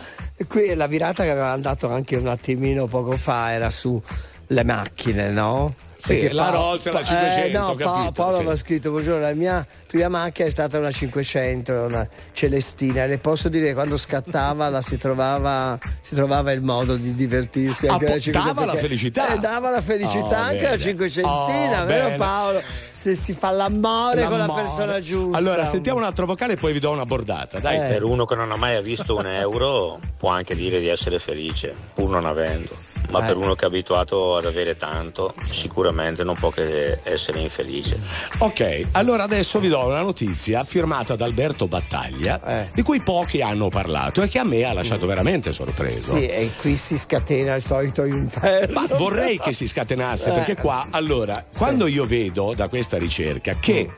qui 0.48 0.74
la 0.76 0.88
virata 0.88 1.24
che 1.24 1.32
aveva 1.32 1.56
dato 1.58 1.90
anche 1.90 2.16
un 2.16 2.28
attimino 2.28 2.86
poco 2.86 3.12
fa 3.12 3.52
era 3.52 3.70
su 3.70 4.02
le 4.48 4.64
macchine, 4.64 5.30
no? 5.30 5.76
Sì, 6.02 6.32
la 6.32 6.50
Rolls 6.50 6.86
e 6.86 6.92
la 6.92 7.00
Pa- 7.00 7.06
500, 7.06 7.40
eh, 7.46 7.52
no, 7.52 7.66
capito, 7.76 7.84
Pa- 7.92 8.12
Paolo 8.14 8.32
sì. 8.34 8.40
aveva 8.40 8.56
scritto 8.56 8.90
buongiorno, 8.92 9.20
la 9.20 9.34
mia 9.34 9.68
prima 9.86 10.08
macchina 10.08 10.48
è 10.48 10.52
stata 10.52 10.78
una 10.78 10.92
500, 10.92 11.74
una 11.74 12.08
Celestina 12.32 13.04
le 13.06 13.18
posso 13.18 13.50
dire 13.50 13.68
che 13.68 13.74
quando 13.74 13.98
scattava 13.98 14.70
la 14.70 14.82
si 14.82 14.98
trovava, 14.98 15.78
si 16.00 16.16
trovava 16.16 16.54
il 16.54 16.64
modo 16.64 16.96
di 16.96 17.14
divertirsi 17.16 17.88
Ah, 17.88 17.94
anche 17.94 18.06
po- 18.06 18.12
la 18.14 18.20
500 18.20 18.54
dava 18.54 18.74
la 18.74 18.80
felicità? 18.80 19.34
eh, 19.34 19.40
dava 19.40 19.70
la 19.72 19.82
felicità 19.82 20.26
Oh, 20.40 20.44
anche 20.44 20.62
la 20.62 20.70
bene. 20.70 20.80
500, 20.80 21.30
Oh, 21.30 21.48
vero 21.48 21.86
bene. 21.86 22.16
Paolo? 22.16 22.62
Se 22.92 23.14
si 23.16 23.34
fa 23.34 23.52
l'amore 23.52 24.22
con 24.24 24.32
la 24.32 24.38
L'amore. 24.46 24.62
persona 24.62 25.00
giusta. 25.02 25.38
Allora, 25.38 25.66
sentiamo 25.66 25.98
un 26.00 26.06
altro 26.06 26.26
vocale 26.26 26.54
e 26.54 26.56
poi 26.56 26.72
vi 26.72 26.80
do 26.80 26.92
una 26.92 27.06
bordata. 27.06 27.60
Dai. 27.60 27.76
Eh. 27.76 27.88
Per 27.94 28.04
uno 28.04 28.24
che 28.26 28.36
non 28.36 28.52
ha 28.54 28.56
mai 28.58 28.82
visto 28.82 29.18
un 29.18 29.28
euro 29.28 30.00
può 30.18 30.30
anche 30.30 30.56
dire 30.56 30.80
di 30.80 30.88
essere 30.88 31.20
felice, 31.20 31.74
pur 31.94 32.10
non 32.10 32.24
avendo. 32.26 32.70
Ma 33.10 33.24
Eh. 33.24 33.26
per 33.28 33.38
uno 33.38 33.56
che 33.56 33.66
è 33.66 33.68
abituato 33.68 34.38
ad 34.38 34.46
avere 34.46 34.76
tanto, 34.76 35.34
sicuramente 35.46 36.24
non 36.24 36.36
può 36.36 36.50
che 36.50 37.00
essere 37.04 37.40
infelice. 37.40 38.00
Ok, 38.40 38.88
allora 38.92 39.24
adesso 39.24 39.60
vi 39.60 39.68
do 39.68 39.86
una 39.86 40.02
notizia 40.02 40.64
firmata 40.64 41.16
da 41.16 41.26
Alberto 41.26 41.68
Battaglia, 41.68 42.40
Eh. 42.46 42.70
di 42.74 42.82
cui 42.84 43.02
pochi 43.02 43.42
hanno 43.42 43.70
parlato 43.70 44.22
e 44.22 44.28
che 44.28 44.40
a 44.40 44.44
me 44.44 44.64
ha 44.64 44.74
lasciato 44.74 45.06
veramente 45.08 45.52
sorpreso. 45.54 46.16
Sì, 46.18 46.28
e 46.28 46.52
qui 46.60 46.76
si 46.76 46.98
scatena 46.98 47.56
il 47.56 47.62
solito 47.62 48.04
inferno. 48.04 48.82
Ma 48.88 48.96
vorrei 48.96 49.40
che 49.40 49.54
si 49.54 49.68
scatenasse 49.68 50.30
Eh. 50.30 50.34
perché 50.34 50.56
qua, 50.56 50.88
allora, 50.92 51.44
quando 51.58 51.88
io 51.88 52.06
vedo 52.06 52.54
da 52.56 52.68
questa 52.68 52.98
ricerca 52.98 53.56
che 53.60 53.90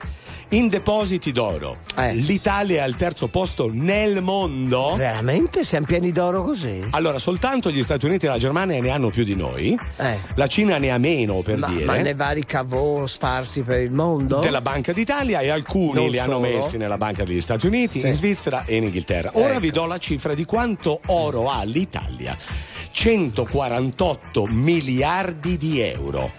in 0.53 0.68
depositi 0.68 1.32
d'oro 1.32 1.78
Eh. 1.95 2.14
l'Italia 2.14 2.82
è 2.82 2.84
al 2.84 2.95
terzo 2.95 3.28
posto 3.28 3.69
nel 3.72 4.22
mondo. 4.22 4.95
Veramente? 4.95 5.64
Siamo 5.64 5.86
pieni 5.86 6.11
d'oro 6.11 6.44
così? 6.44 6.86
Allora, 6.91 7.19
soltanto 7.19 7.72
gli 7.72 7.82
Stati 7.84 8.06
Uniti 8.06 8.26
e 8.26 8.30
la 8.30 8.38
Germania 8.38 8.82
ne 8.82 8.90
hanno 8.90 9.10
più 9.10 9.23
di 9.23 9.36
noi, 9.36 9.78
Eh. 9.98 10.18
la 10.36 10.48
Cina 10.48 10.78
ne 10.78 10.91
ha 10.91 10.98
meno 10.98 11.41
per 11.41 11.57
Ma, 11.57 11.68
dire. 11.68 11.86
ma 11.86 11.95
nei 11.98 12.14
vari 12.14 12.44
cavò 12.45 13.07
sparsi 13.07 13.61
per 13.61 13.80
il 13.82 13.91
mondo? 13.91 14.40
della 14.40 14.61
Banca 14.61 14.91
d'Italia 14.91 15.40
e 15.40 15.49
alcuni 15.49 15.94
Non 15.94 16.10
li 16.10 16.19
hanno 16.19 16.34
solo. 16.44 16.48
messi 16.48 16.78
nella 16.78 16.98
Banca 16.98 17.23
degli 17.23 17.41
Stati 17.41 17.68
Uniti, 17.68 18.02
Sì. 18.02 18.07
in 18.07 18.14
Svizzera 18.15 18.65
e 18.65 18.76
in 18.76 18.84
Inghilterra. 18.84 19.32
Ora 19.34 19.52
Ecco. 19.52 19.60
vi 19.60 19.72
do 19.72 19.86
la 19.86 19.98
cifra 19.99 20.34
di 20.34 20.44
quanto 20.45 20.99
oro 21.07 21.49
ha 21.49 21.64
l'Italia. 21.64 22.36
148 22.91 24.45
miliardi 24.48 25.56
di 25.57 25.80
euro. 25.80 26.32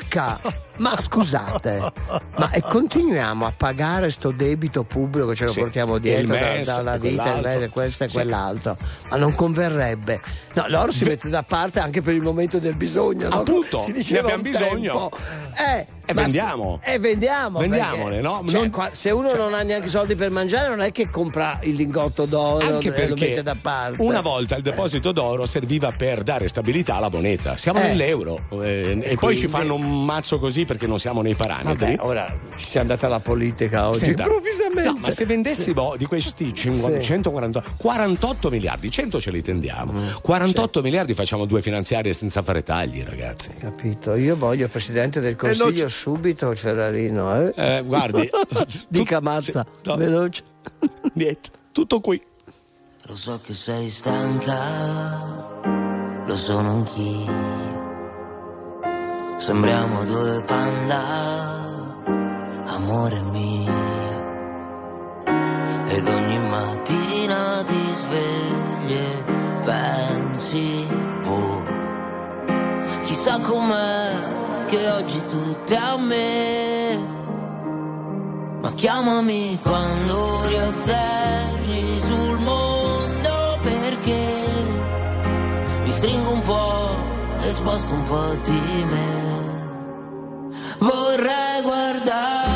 Urca! 0.00 0.40
Ma 0.80 0.98
scusate, 0.98 1.92
ma 2.36 2.50
e 2.52 2.62
continuiamo 2.66 3.44
a 3.44 3.52
pagare 3.54 4.10
sto 4.10 4.30
debito 4.30 4.82
pubblico 4.84 5.26
che 5.28 5.34
ce 5.34 5.44
lo 5.44 5.52
Sì. 5.52 5.60
portiamo 5.60 5.98
dietro 5.98 6.34
da- 6.34 6.62
dalla 6.64 6.94
e 6.94 6.98
vita, 6.98 7.52
il 7.54 7.70
questo 7.70 8.04
e 8.04 8.08
Sì. 8.08 8.14
quell'altro. 8.14 8.76
Ma 9.10 9.16
non 9.16 9.34
converrebbe. 9.34 10.20
No, 10.54 10.64
l'oro 10.68 10.90
si 10.90 11.04
mette 11.04 11.28
da 11.28 11.42
parte 11.42 11.80
anche 11.80 12.00
per 12.00 12.14
il 12.14 12.22
momento 12.22 12.58
del 12.58 12.74
bisogno. 12.74 13.28
no? 13.28 13.36
Appunto, 13.36 13.78
si 13.78 13.92
ne 13.92 13.98
diceva 13.98 14.20
abbiamo 14.32 14.42
un 14.42 14.50
bisogno. 14.50 15.10
Eh, 15.54 15.86
E 16.06 16.12
vendiamo. 16.14 16.80
E 16.82 16.98
vendiamo. 16.98 17.58
Vendiamole, 17.60 18.16
perché, 18.16 18.20
no? 18.22 18.42
cioè, 18.48 18.60
Non- 18.60 18.70
qua- 18.70 18.88
se 18.90 19.10
uno 19.10 19.32
non 19.34 19.54
ha 19.54 19.62
neanche 19.62 19.86
soldi 19.86 20.16
per 20.16 20.30
mangiare, 20.30 20.68
non 20.68 20.80
è 20.80 20.90
che 20.90 21.08
compra 21.10 21.58
il 21.62 21.74
lingotto 21.76 22.24
d'oro 22.24 22.66
Anche 22.66 22.92
e 22.94 23.08
lo 23.08 23.14
mette 23.16 23.42
da 23.42 23.54
parte. 23.60 24.00
una 24.02 24.20
volta 24.20 24.56
il 24.56 24.62
deposito 24.62 25.12
d'oro 25.12 25.44
serviva 25.46 25.92
per 25.96 26.22
dare 26.22 26.48
stabilità 26.48 26.96
alla 26.96 27.10
moneta. 27.10 27.56
Siamo 27.58 27.78
Eh. 27.80 27.88
nell'euro 27.88 28.40
eh, 28.62 28.98
e, 29.02 29.08
poi 29.10 29.16
quindi- 29.16 29.38
ci 29.40 29.46
fanno 29.48 29.74
un 29.74 30.04
mazzo 30.04 30.38
così 30.40 30.64
perché 30.70 30.86
non 30.86 31.00
siamo 31.00 31.20
nei 31.20 31.34
parametri. 31.34 31.96
Vabbè, 31.96 32.08
ora 32.08 32.38
ci 32.54 32.66
siamo 32.66 32.88
andati 32.88 33.04
alla 33.04 33.18
politica 33.18 33.88
oggi. 33.88 34.04
Senta, 34.04 34.22
improvvisamente. 34.22 34.82
No, 34.92 34.98
ma 34.98 35.10
se 35.10 35.24
vendessimo 35.26 35.96
di 35.96 36.04
questi 36.04 36.54
50, 36.54 37.00
Sì. 37.00 37.06
140, 37.06 37.64
48 37.76 38.50
miliardi, 38.50 38.88
100 38.88 39.20
ce 39.20 39.32
li 39.32 39.42
tendiamo. 39.42 39.90
Mm, 39.90 40.06
48 40.22 40.80
miliardi 40.80 41.14
facciamo 41.14 41.44
due 41.44 41.60
finanziarie 41.60 42.12
senza 42.12 42.42
fare 42.42 42.62
tagli, 42.62 43.02
ragazzi. 43.02 43.50
Capito, 43.58 44.14
io 44.14 44.36
voglio 44.36 44.68
presidente 44.68 45.18
del 45.18 45.34
consiglio 45.34 45.88
subito 45.88 46.54
Ferrarino. 46.54 47.48
Eh? 47.48 47.52
Eh, 47.56 47.82
guardi, 47.82 48.30
dica 48.88 49.18
mazza, 49.18 49.66
no. 49.82 49.96
veloce. 49.96 50.44
Niente, 51.14 51.48
tutto 51.72 51.98
qui. 51.98 52.22
Lo 53.06 53.16
so 53.16 53.40
che 53.44 53.54
sei 53.54 53.90
stanca, 53.90 54.56
lo 56.24 56.36
sono 56.36 56.70
anch'io. 56.70 57.69
Sembriamo 59.40 60.04
due 60.04 60.42
panda, 60.42 61.02
amore 62.66 63.20
mio. 63.22 63.72
Ed 65.88 66.06
ogni 66.06 66.38
mattina 66.40 67.64
ti 67.64 67.94
svegli 67.94 68.92
e 68.92 69.24
pensi, 69.64 70.86
boh, 71.24 71.64
chissà 73.00 73.38
com'è 73.38 74.66
che 74.66 74.90
oggi 74.90 75.22
è 75.22 75.74
a 75.74 75.96
me. 75.96 76.98
Ma 78.60 78.72
chiamami 78.74 79.58
quando 79.62 80.46
riatterri 80.48 81.98
sul 81.98 82.38
mondo 82.40 83.58
perché 83.62 84.44
mi 85.82 85.92
stringo 85.92 86.30
un 86.30 86.42
po' 86.42 86.89
e 87.42 87.52
sposto 87.52 87.94
un 87.94 88.02
po' 88.04 88.34
di 88.42 88.84
me. 88.84 89.38
Vorrei 90.78 91.62
guardare 91.62 92.49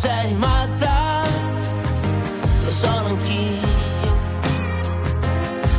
sei 0.00 0.32
matta, 0.34 1.24
lo 2.64 2.74
sono 2.74 3.06
anch'io. 3.08 3.68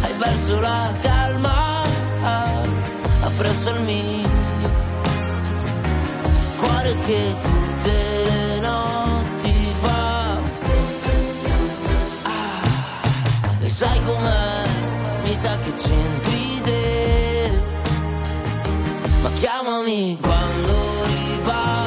Hai 0.02 0.14
perso 0.20 0.60
la 0.60 0.94
calma, 1.02 1.84
appresso 3.22 3.70
il 3.70 3.82
mio. 3.82 4.30
Cuore 6.60 6.96
che 7.06 7.36
tutte 7.42 7.94
le 8.30 8.60
notti 8.60 9.74
fa. 9.82 10.38
Ah, 12.24 12.62
e 13.62 13.70
sai 13.70 14.00
com'è? 14.06 14.68
Mi 15.24 15.36
sa 15.36 15.58
che 15.60 15.74
c'entri 15.74 16.62
te. 16.64 17.62
Ma 19.22 19.30
chiamami 19.40 20.18
quando 20.20 20.74
ripasserai 21.06 21.79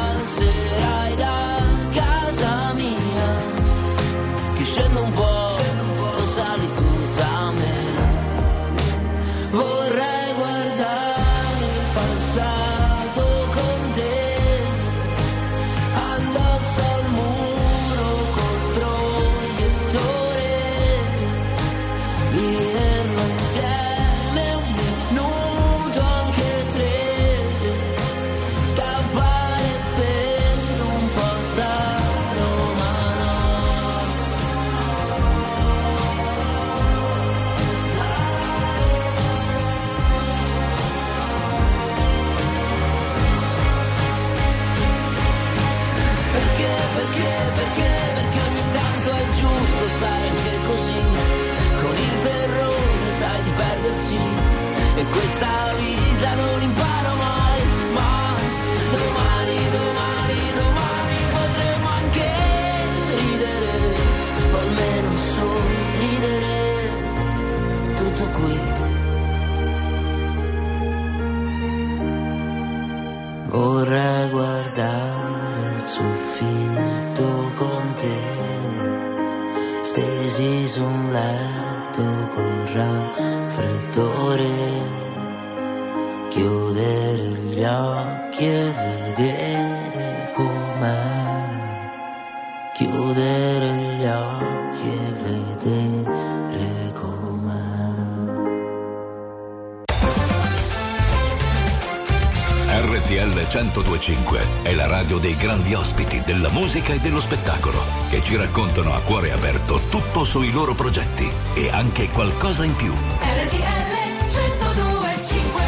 1025 103.52 104.40
è 104.62 104.72
la 104.72 104.86
radio 104.86 105.18
dei 105.18 105.36
grandi 105.36 105.74
ospiti 105.74 106.22
della 106.24 106.48
musica 106.48 106.94
e 106.94 107.00
dello 107.00 107.20
spettacolo 107.20 107.82
che 108.08 108.22
ci 108.22 108.34
raccontano 108.34 108.94
a 108.94 109.00
cuore 109.00 109.30
aperto 109.30 109.78
tutto 109.90 110.24
sui 110.24 110.50
loro 110.50 110.72
progetti 110.72 111.30
e 111.52 111.68
anche 111.68 112.08
qualcosa 112.08 112.64
in 112.64 112.74
più. 112.76 112.90
RTL 112.92 113.92
1025 114.32 115.62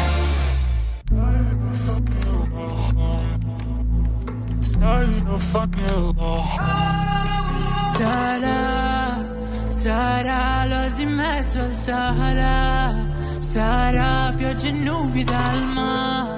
Sarà, 7.97 9.25
sarà 9.69 10.65
l'osi 10.65 11.03
in 11.03 11.09
mezzo 11.09 11.59
al 11.59 11.71
Sahara, 11.71 13.09
sarà 13.39 14.33
pioggia 14.35 14.67
e 14.69 14.71
nubi 14.71 15.23
dal 15.23 15.63
mare, 15.67 16.34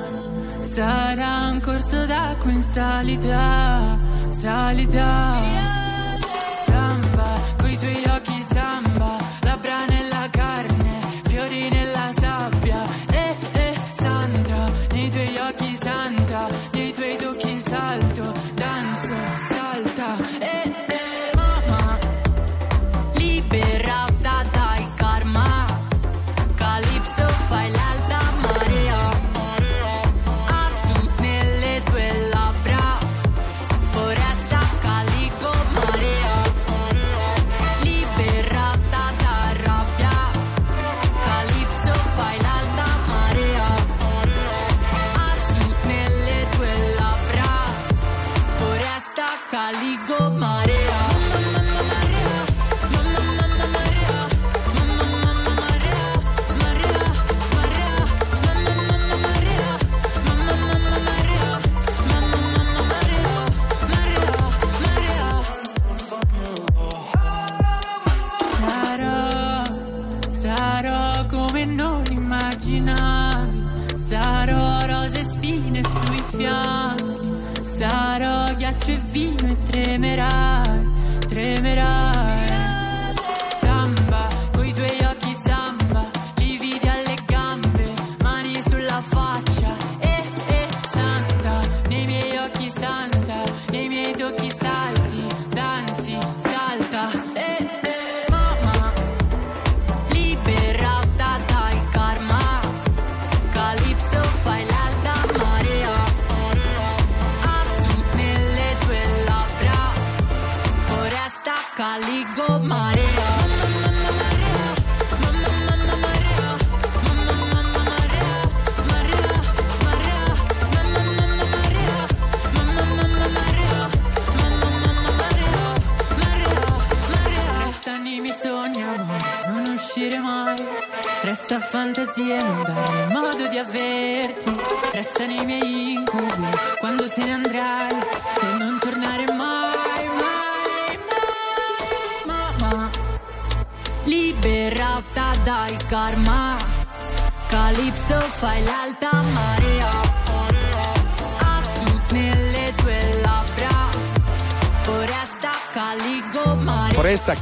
sarà 0.77 1.49
un 1.49 1.59
corso 1.59 2.05
d'acqua 2.05 2.51
in 2.51 2.61
salita, 2.61 3.97
salita. 4.29 5.56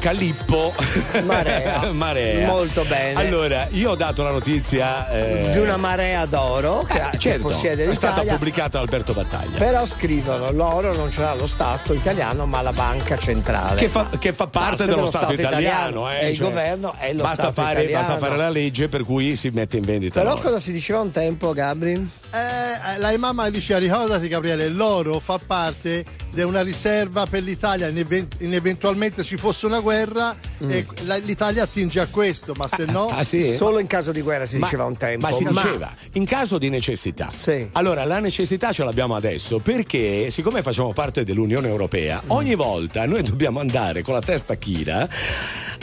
Calippo 0.05 0.71
Marea. 1.25 1.89
Marea. 1.91 2.45
Molto 2.45 2.83
bene. 2.83 3.19
Allora, 3.19 3.67
io 3.71 3.89
ho 3.89 3.95
dato 3.95 4.21
la 4.21 4.29
notizia 4.29 5.09
eh, 5.09 5.49
Di 5.49 5.57
una 5.57 5.77
marea 5.77 6.27
d'oro 6.27 6.83
che, 6.87 6.97
eh, 6.97 7.09
che 7.13 7.17
certo, 7.17 7.47
possiede 7.47 7.89
è 7.89 7.95
stata 7.95 8.21
l'Italia. 8.21 8.33
pubblicata 8.33 8.69
da 8.77 8.79
Alberto 8.81 9.13
Battaglia. 9.13 9.57
Però 9.57 9.83
scrivono 9.87 10.51
l'oro 10.51 10.93
non 10.93 11.09
ce 11.09 11.21
l'ha 11.21 11.33
lo 11.33 11.47
Stato 11.47 11.95
italiano 11.95 12.45
ma 12.45 12.61
la 12.61 12.71
banca 12.71 13.17
centrale. 13.17 13.79
Che 13.79 13.89
fa, 13.89 14.07
che 14.19 14.31
fa 14.31 14.45
parte, 14.45 14.85
dello, 14.85 15.07
Stato, 15.07 15.33
italiano, 15.33 16.07
eh, 16.11 16.25
e 16.25 16.29
il 16.29 16.35
cioè, 16.35 16.49
governo 16.49 16.93
è 16.99 17.11
lo 17.11 17.23
basta 17.23 17.35
Stato 17.35 17.61
fare, 17.63 17.81
italiano. 17.81 18.07
basta 18.07 18.27
fare 18.27 18.37
la 18.37 18.49
legge 18.49 18.87
per 18.87 19.03
cui 19.03 19.35
si 19.35 19.49
mette 19.49 19.77
in 19.77 19.85
vendita. 19.85 20.19
Però 20.19 20.35
l'oro. 20.35 20.41
cosa 20.43 20.59
si 20.59 20.71
diceva 20.71 20.99
un 20.99 21.09
tempo, 21.09 21.51
Gabri? 21.51 21.93
Eh, 21.93 22.99
la 22.99 23.17
mamma 23.17 23.49
diceva 23.49 23.79
ricordati 23.79 24.27
Gabriele 24.27 24.67
l'oro 24.67 25.19
fa 25.19 25.39
parte 25.43 26.05
di 26.35 26.41
una 26.41 26.61
riserva 26.61 27.25
per 27.25 27.41
l'Italia 27.41 27.87
in, 27.87 27.97
even- 27.97 28.27
in 28.39 28.53
eventualmente 28.53 29.23
ci 29.23 29.37
fosse 29.37 29.65
una 29.65 29.79
guerra 29.79 30.35
e 30.59 30.85
la- 31.05 31.17
l'Italia 31.17 31.63
attinge 31.63 31.99
a 31.99 32.07
questo, 32.07 32.53
ma 32.57 32.67
se 32.67 32.85
no... 32.85 33.05
Ah, 33.07 33.23
sì? 33.23 33.55
Solo 33.55 33.79
in 33.79 33.87
caso 33.87 34.11
di 34.11 34.21
guerra 34.21 34.45
si 34.45 34.57
Ma- 34.57 34.65
diceva 34.65 34.85
un 34.85 34.97
tempo. 34.97 35.27
Ma 35.27 35.31
si 35.33 35.43
diceva, 35.43 35.93
in 36.13 36.25
caso 36.25 36.57
di 36.57 36.69
necessità. 36.69 37.29
Sì. 37.33 37.67
Allora, 37.73 38.03
la 38.05 38.19
necessità 38.19 38.71
ce 38.71 38.83
l'abbiamo 38.83 39.15
adesso 39.15 39.59
perché, 39.59 40.29
siccome 40.31 40.61
facciamo 40.61 40.93
parte 40.93 41.23
dell'Unione 41.23 41.67
Europea, 41.67 42.21
Mm. 42.25 42.29
ogni 42.31 42.55
volta 42.55 43.05
noi 43.05 43.23
dobbiamo 43.23 43.59
andare 43.59 44.01
con 44.01 44.13
la 44.13 44.21
testa 44.21 44.55
china 44.55 45.07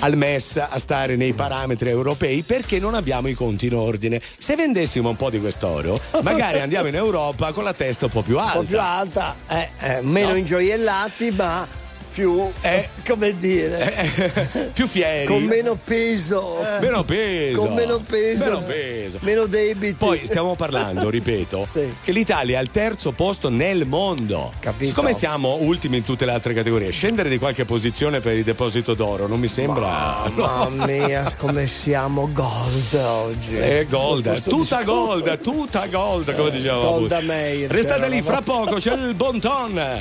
al 0.01 0.17
MES 0.17 0.57
a 0.57 0.79
stare 0.79 1.17
nei 1.17 1.33
parametri 1.33 1.89
europei 1.89 2.43
perché 2.43 2.79
non 2.81 2.95
abbiamo 2.95 3.29
i 3.29 3.35
conti 3.35 3.67
in 3.67 3.75
ordine. 3.75 4.21
Se 4.39 4.57
vendessimo 4.57 5.11
un 5.11 5.17
po' 5.17 5.31
di 5.31 5.39
quest'oro, 5.41 5.97
magari 6.23 6.61
andiamo 6.61 6.89
in 6.89 6.95
Europa 6.97 7.53
con 7.53 7.65
la 7.65 7.73
testa 7.75 8.07
un 8.07 8.11
po' 8.11 8.23
più 8.23 8.39
alta. 8.39 8.59
Un 8.59 8.65
po' 8.65 8.71
più 8.71 8.81
alta, 8.81 9.37
eh, 9.49 9.69
eh, 9.81 10.01
meno 10.03 10.31
No. 10.31 10.37
ingioiellati, 10.37 11.31
ma 11.33 11.67
più, 12.13 12.51
Eh. 12.61 12.89
come 13.09 13.37
dire, 13.39 14.71
più 14.73 14.87
fieri. 14.87 15.27
con 15.27 15.43
meno 15.45 15.79
peso. 15.83 16.59
Meno 16.81 17.03
peso. 17.05 17.59
Con 17.59 17.75
meno 17.75 18.01
peso. 18.07 18.45
Meno 18.45 18.63
peso. 18.63 19.19
Meno 19.21 19.47
debiti. 19.47 19.95
Poi 19.95 20.21
stiamo 20.25 20.55
parlando, 20.55 21.09
ripeto, 21.09 21.67
che 22.05 22.13
l'Italia 22.13 22.57
è 22.57 22.61
al 22.61 22.71
terzo 22.71 23.13
posto 23.13 23.49
nel 23.49 23.87
mondo. 23.87 24.53
Capito. 24.61 24.85
Siccome 24.85 25.13
siamo 25.15 25.57
ultimi 25.61 25.97
in 25.99 26.05
tutte 26.05 26.25
le 26.27 26.33
altre 26.33 26.55
categorie, 26.55 26.91
scendere 26.91 27.29
di 27.29 27.39
qualche 27.39 27.65
posizione 27.65 28.21
per 28.21 28.35
il 28.37 28.45
deposito 28.45 28.95
d'oro 28.95 29.27
non 29.27 29.41
mi 29.41 29.49
sembra. 29.49 30.31
Mamma 30.35 30.69
mia, 30.87 31.33
come 31.39 31.67
siamo 31.67 32.29
gold 32.33 32.95
oggi. 32.95 33.57
Eh, 33.59 33.87
gold, 33.89 34.25
tutta 34.43 34.79
discorso- 34.79 34.85
gold, 34.85 35.41
tutta 35.41 35.87
gold, 35.87 36.35
come 36.35 36.51
diceva 36.51 36.77
Golda 36.77 37.17
Bush. 37.17 37.27
Meir, 37.27 37.71
Restate 37.71 38.09
lì, 38.09 38.21
fra 38.23 38.43
poco 38.43 38.75
c'è 38.77 38.93
il 38.95 39.15
bon 39.15 39.41
ton. 39.41 40.01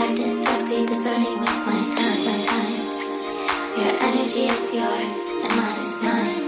Protected, 0.00 0.38
sexy, 0.38 0.86
discerning 0.86 1.40
with 1.40 1.56
my 1.66 1.90
time. 1.94 2.24
My 2.24 2.42
time. 2.46 2.80
Your 3.76 3.94
energy 4.00 4.44
is 4.46 4.74
yours, 4.74 5.16
and 5.42 5.56
mine 5.56 5.86
is 5.86 6.02
mine. 6.02 6.39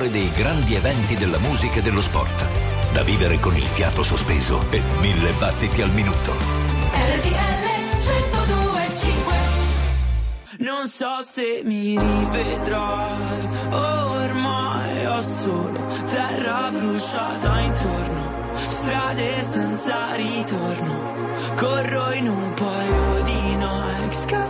Cuore 0.00 0.10
dei 0.10 0.30
grandi 0.30 0.74
eventi 0.74 1.14
della 1.14 1.38
musica 1.38 1.80
e 1.80 1.82
dello 1.82 2.00
sport. 2.00 2.44
Da 2.94 3.02
vivere 3.02 3.38
con 3.38 3.54
il 3.54 3.66
fiato 3.66 4.02
sospeso 4.02 4.64
e 4.70 4.80
mille 5.00 5.30
battiti 5.32 5.82
al 5.82 5.90
minuto. 5.90 6.32
RTL 6.94 7.68
1025 7.98 9.34
Non 10.60 10.88
so 10.88 11.20
se 11.22 11.60
mi 11.64 11.98
rivedrai, 11.98 13.48
ormai 13.72 15.04
ho 15.04 15.20
solo 15.20 15.84
terra 16.06 16.70
bruciata 16.70 17.60
intorno, 17.60 18.54
strade 18.56 19.42
senza 19.42 20.14
ritorno, 20.14 21.54
corro 21.56 22.12
in 22.12 22.26
un 22.26 22.54
paio 22.54 23.22
di 23.22 23.56
Nike, 23.56 24.49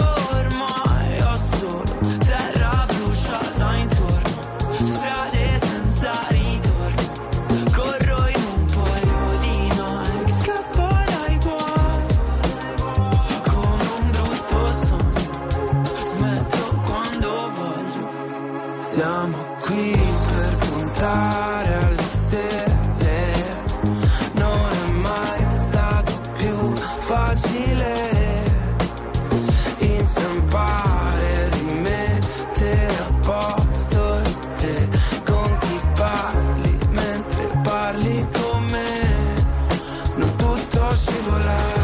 tutto 40.91 40.95
scivola. 40.95 41.80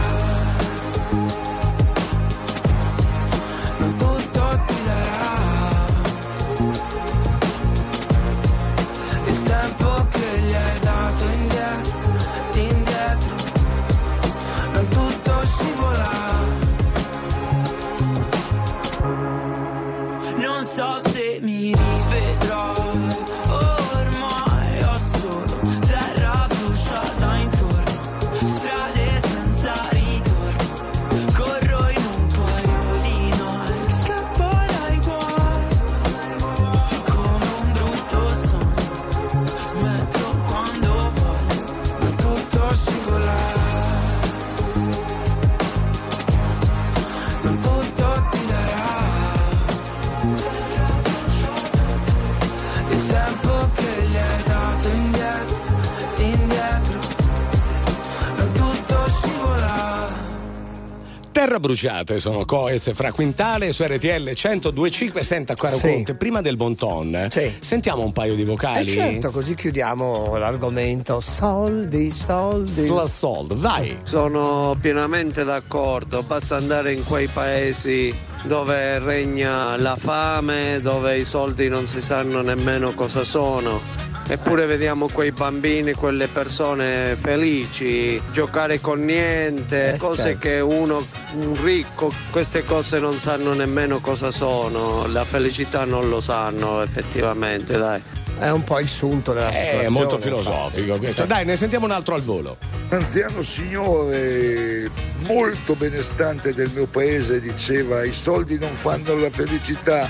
Terra 61.57 61.59
bruciate 61.59 62.19
sono 62.19 62.45
Coez 62.45 62.93
fra 62.93 63.11
Quintale 63.11 63.71
su 63.71 63.83
RTL 63.83 64.31
1025 64.35 65.23
senta 65.23 65.55
caro 65.55 65.77
Sì. 65.77 65.87
Conte 65.93 66.15
prima 66.15 66.41
del 66.41 66.55
bon 66.55 66.75
ton 66.75 67.27
sentiamo 67.59 68.03
un 68.03 68.11
paio 68.11 68.35
di 68.35 68.43
Eh 68.43 68.45
vocali 68.45 68.91
certo, 68.91 69.31
così 69.31 69.55
chiudiamo 69.55 70.37
l'argomento. 70.37 71.19
Soldi, 71.19 72.11
soldi. 72.11 72.87
La 72.87 73.07
soldo, 73.07 73.55
vai. 73.57 73.99
Sono 74.03 74.77
pienamente 74.79 75.43
d'accordo, 75.43 76.21
basta 76.23 76.55
andare 76.55 76.93
in 76.93 77.03
quei 77.03 77.27
paesi 77.27 78.15
dove 78.43 78.99
regna 78.99 79.77
la 79.77 79.95
fame, 79.95 80.79
dove 80.81 81.17
i 81.17 81.25
soldi 81.25 81.67
non 81.67 81.87
si 81.87 82.01
sanno 82.01 82.41
nemmeno 82.41 82.93
cosa 82.93 83.23
sono. 83.23 84.05
Eppure 84.29 84.65
vediamo 84.65 85.07
quei 85.07 85.31
bambini, 85.31 85.93
quelle 85.93 86.27
persone 86.27 87.15
felici, 87.15 88.21
giocare 88.33 88.81
con 88.81 89.05
niente, 89.05 89.93
Eh, 89.93 89.97
cose 89.97 90.21
certo. 90.21 90.39
che 90.39 90.59
uno, 90.59 91.01
un 91.35 91.57
ricco, 91.63 92.11
queste 92.29 92.65
cose 92.65 92.99
non 92.99 93.19
sanno 93.19 93.53
nemmeno 93.53 93.99
cosa 93.99 94.29
sono, 94.29 95.07
la 95.07 95.23
felicità 95.23 95.85
non 95.85 96.09
lo 96.09 96.19
sanno 96.19 96.81
effettivamente, 96.81 97.77
dai. 97.77 98.01
È 98.39 98.49
un 98.51 98.63
po' 98.63 98.79
il 98.79 98.87
sunto 98.87 99.33
della 99.33 99.51
situazione. 99.51 99.85
È 99.85 99.89
molto 99.89 100.15
infatti. 100.15 100.21
filosofico 100.23 100.97
questo. 100.97 101.25
Dai, 101.25 101.45
ne 101.45 101.55
sentiamo 101.57 101.85
un 101.85 101.91
altro 101.91 102.15
al 102.15 102.21
volo. 102.21 102.57
Un 102.89 102.97
anziano 102.97 103.41
signore 103.41 104.89
molto 105.25 105.75
benestante 105.75 106.53
del 106.53 106.69
mio 106.73 106.85
paese 106.85 107.39
diceva 107.39 108.03
i 108.03 108.13
soldi 108.13 108.57
non 108.59 108.73
fanno 108.73 109.15
la 109.15 109.29
felicità. 109.31 110.07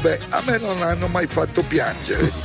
Beh, 0.00 0.18
a 0.30 0.42
me 0.46 0.56
non 0.56 0.82
hanno 0.82 1.08
mai 1.08 1.26
fatto 1.26 1.62
piangere. 1.62 2.30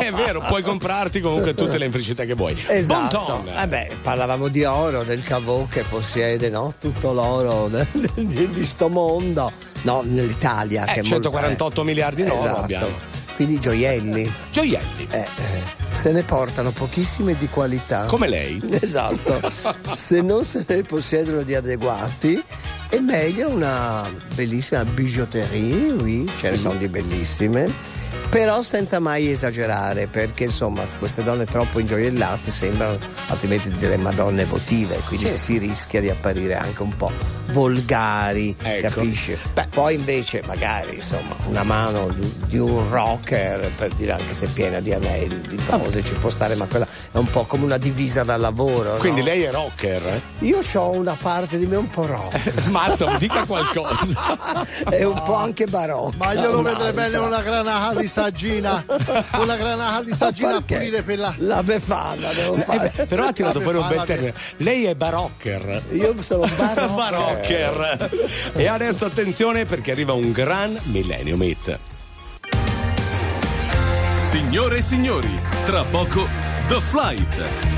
È 0.00 0.10
vero, 0.10 0.40
puoi 0.48 0.62
comprarti 0.62 1.20
comunque 1.20 1.54
tutte 1.54 1.78
le 1.78 1.88
felicità 1.90 2.24
che 2.24 2.34
vuoi. 2.34 2.60
Esatto. 2.68 3.44
Eh 3.56 3.68
beh, 3.68 3.98
parlavamo 4.02 4.48
di 4.48 4.64
oro, 4.64 5.04
del 5.04 5.22
cavò 5.22 5.64
che 5.70 5.82
possiede 5.82 6.50
no? 6.50 6.74
tutto 6.80 7.12
l'oro 7.12 7.68
de- 7.70 7.86
de- 7.92 8.26
di, 8.26 8.50
di 8.50 8.64
sto 8.64 8.88
mondo. 8.88 9.52
No, 9.82 10.02
nell'Italia. 10.04 10.86
Eh, 10.86 10.94
che 10.94 11.00
è 11.00 11.02
148 11.04 11.84
miliardi 11.84 12.22
in 12.22 12.30
oro 12.30 12.40
Esatto. 12.40 12.60
abbiamo. 12.60 13.07
Quindi 13.38 13.60
gioielli. 13.60 14.28
Gioielli. 14.50 15.06
Eh, 15.10 15.18
eh, 15.20 15.94
se 15.94 16.10
ne 16.10 16.24
portano 16.24 16.72
pochissime 16.72 17.36
di 17.38 17.46
qualità. 17.46 18.06
Come 18.06 18.26
lei. 18.26 18.60
Esatto. 18.80 19.52
se 19.94 20.22
non 20.22 20.44
se 20.44 20.64
ne 20.66 20.82
possiedono 20.82 21.42
di 21.42 21.54
adeguati, 21.54 22.42
è 22.88 22.98
meglio 22.98 23.48
una 23.50 24.10
bellissima 24.34 24.84
bijouterie, 24.84 25.92
oui, 26.00 26.28
ce 26.36 26.50
ne 26.50 26.56
sono 26.56 26.78
di 26.78 26.88
bellissime. 26.88 27.97
Però 28.30 28.60
senza 28.62 28.98
mai 29.00 29.30
esagerare, 29.30 30.06
perché 30.06 30.44
insomma 30.44 30.82
queste 30.98 31.22
donne 31.22 31.46
troppo 31.46 31.80
ingioiellate 31.80 32.50
sembrano 32.50 32.98
altrimenti 33.28 33.70
delle 33.78 33.96
madonne 33.96 34.44
votive, 34.44 35.00
quindi 35.06 35.28
Sì. 35.28 35.38
si 35.38 35.58
rischia 35.58 36.00
di 36.02 36.10
apparire 36.10 36.54
anche 36.56 36.82
un 36.82 36.94
po' 36.94 37.10
volgari, 37.52 38.54
Ecco. 38.60 38.88
capisci? 38.88 39.36
Poi 39.70 39.94
invece 39.94 40.42
magari 40.46 40.96
insomma 40.96 41.34
una 41.46 41.62
mano 41.62 42.08
di, 42.08 42.34
di 42.46 42.58
un 42.58 42.90
rocker, 42.90 43.72
per 43.74 43.94
dire 43.94 44.12
anche 44.12 44.34
se 44.34 44.44
è 44.44 44.48
piena 44.50 44.80
di 44.80 44.92
anelli, 44.92 45.40
di 45.48 45.58
cose, 45.66 46.04
ci 46.04 46.12
può 46.14 46.28
stare, 46.28 46.54
ma 46.54 46.66
quella 46.66 46.86
è 47.12 47.16
un 47.16 47.30
po' 47.30 47.44
come 47.44 47.64
una 47.64 47.78
divisa 47.78 48.22
da 48.24 48.36
lavoro. 48.36 48.92
no? 48.92 48.98
Quindi 48.98 49.22
lei 49.22 49.42
è 49.44 49.50
rocker. 49.50 50.02
eh? 50.06 50.22
Io 50.40 50.58
ho 50.74 50.90
una 50.90 51.16
parte 51.20 51.56
di 51.58 51.66
me 51.66 51.76
un 51.76 51.88
po' 51.88 52.04
rock. 52.04 52.66
Mazza, 52.68 53.16
dica 53.16 53.44
qualcosa. 53.46 54.66
e 54.90 55.04
un 55.04 55.22
po' 55.22 55.34
anche 55.34 55.64
barocca. 55.66 56.16
Ma 56.18 56.32
io 56.32 56.50
lo 56.50 56.58
un'altra. 56.58 56.84
vedrei 56.86 57.10
bene 57.10 57.24
una 57.24 57.40
granata 57.40 57.98
di 58.00 58.06
saggina. 58.22 58.84
Una 59.38 59.56
granata 59.56 60.02
di 60.02 60.14
saggina 60.14 60.56
a 60.56 60.60
pulire 60.62 61.02
per 61.02 61.18
la. 61.18 61.34
La 61.38 61.62
befana 61.62 62.32
devo 62.32 62.56
Eh, 62.56 62.62
fare. 62.62 62.92
beh, 62.94 63.06
però 63.06 63.26
ha 63.26 63.32
tirato 63.32 63.60
fuori 63.60 63.78
un 63.78 63.86
bel 63.88 64.02
termine. 64.04 64.34
Lei 64.58 64.84
è 64.84 64.94
barocker. 64.94 65.82
Io 65.92 66.14
sono 66.22 66.46
barocker. 66.56 66.90
barocker. 66.94 68.10
E 68.54 68.66
adesso 68.66 69.04
attenzione 69.04 69.64
perché 69.64 69.92
arriva 69.92 70.12
un 70.12 70.32
gran 70.32 70.76
Millennium 70.84 71.42
Hit. 71.42 71.78
Signore 74.28 74.78
e 74.78 74.82
signori, 74.82 75.40
tra 75.64 75.82
poco 75.84 76.26
The 76.68 76.80
Flight. 76.80 77.77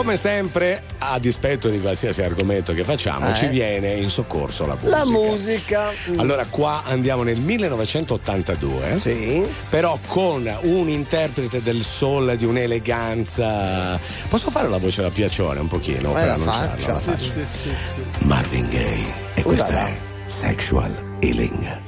Come 0.00 0.16
sempre, 0.16 0.82
a 0.96 1.18
dispetto 1.18 1.68
di 1.68 1.78
qualsiasi 1.78 2.22
argomento 2.22 2.72
che 2.72 2.84
facciamo, 2.84 3.32
Eh? 3.32 3.36
ci 3.36 3.48
viene 3.48 3.92
in 3.92 4.08
soccorso 4.08 4.64
la 4.64 4.74
musica. 4.80 4.96
La 4.96 5.04
musica. 5.04 5.90
Allora, 6.16 6.46
qua 6.48 6.84
andiamo 6.86 7.22
nel 7.22 7.36
1982. 7.36 8.96
Sì. 8.96 9.44
Però 9.68 9.98
con 10.06 10.50
un 10.62 10.88
interprete 10.88 11.60
del 11.62 11.84
soul 11.84 12.34
di 12.38 12.46
un'eleganza. 12.46 14.00
Posso 14.30 14.50
fare 14.50 14.70
la 14.70 14.78
voce 14.78 15.02
da 15.02 15.10
piacione 15.10 15.60
un 15.60 15.68
pochino? 15.68 16.12
Eh, 16.12 16.14
per 16.14 16.26
la 16.26 16.38
faccia. 16.38 16.92
La 16.94 16.98
Sì, 16.98 17.10
faccio. 17.10 17.24
Sì, 17.24 17.44
sì. 17.44 18.00
Marvin 18.20 18.68
Gaye. 18.70 19.12
E 19.34 19.42
questa 19.42 19.68
Udala. 19.68 19.86
è 19.88 19.98
Sexual 20.24 21.16
Healing. 21.20 21.78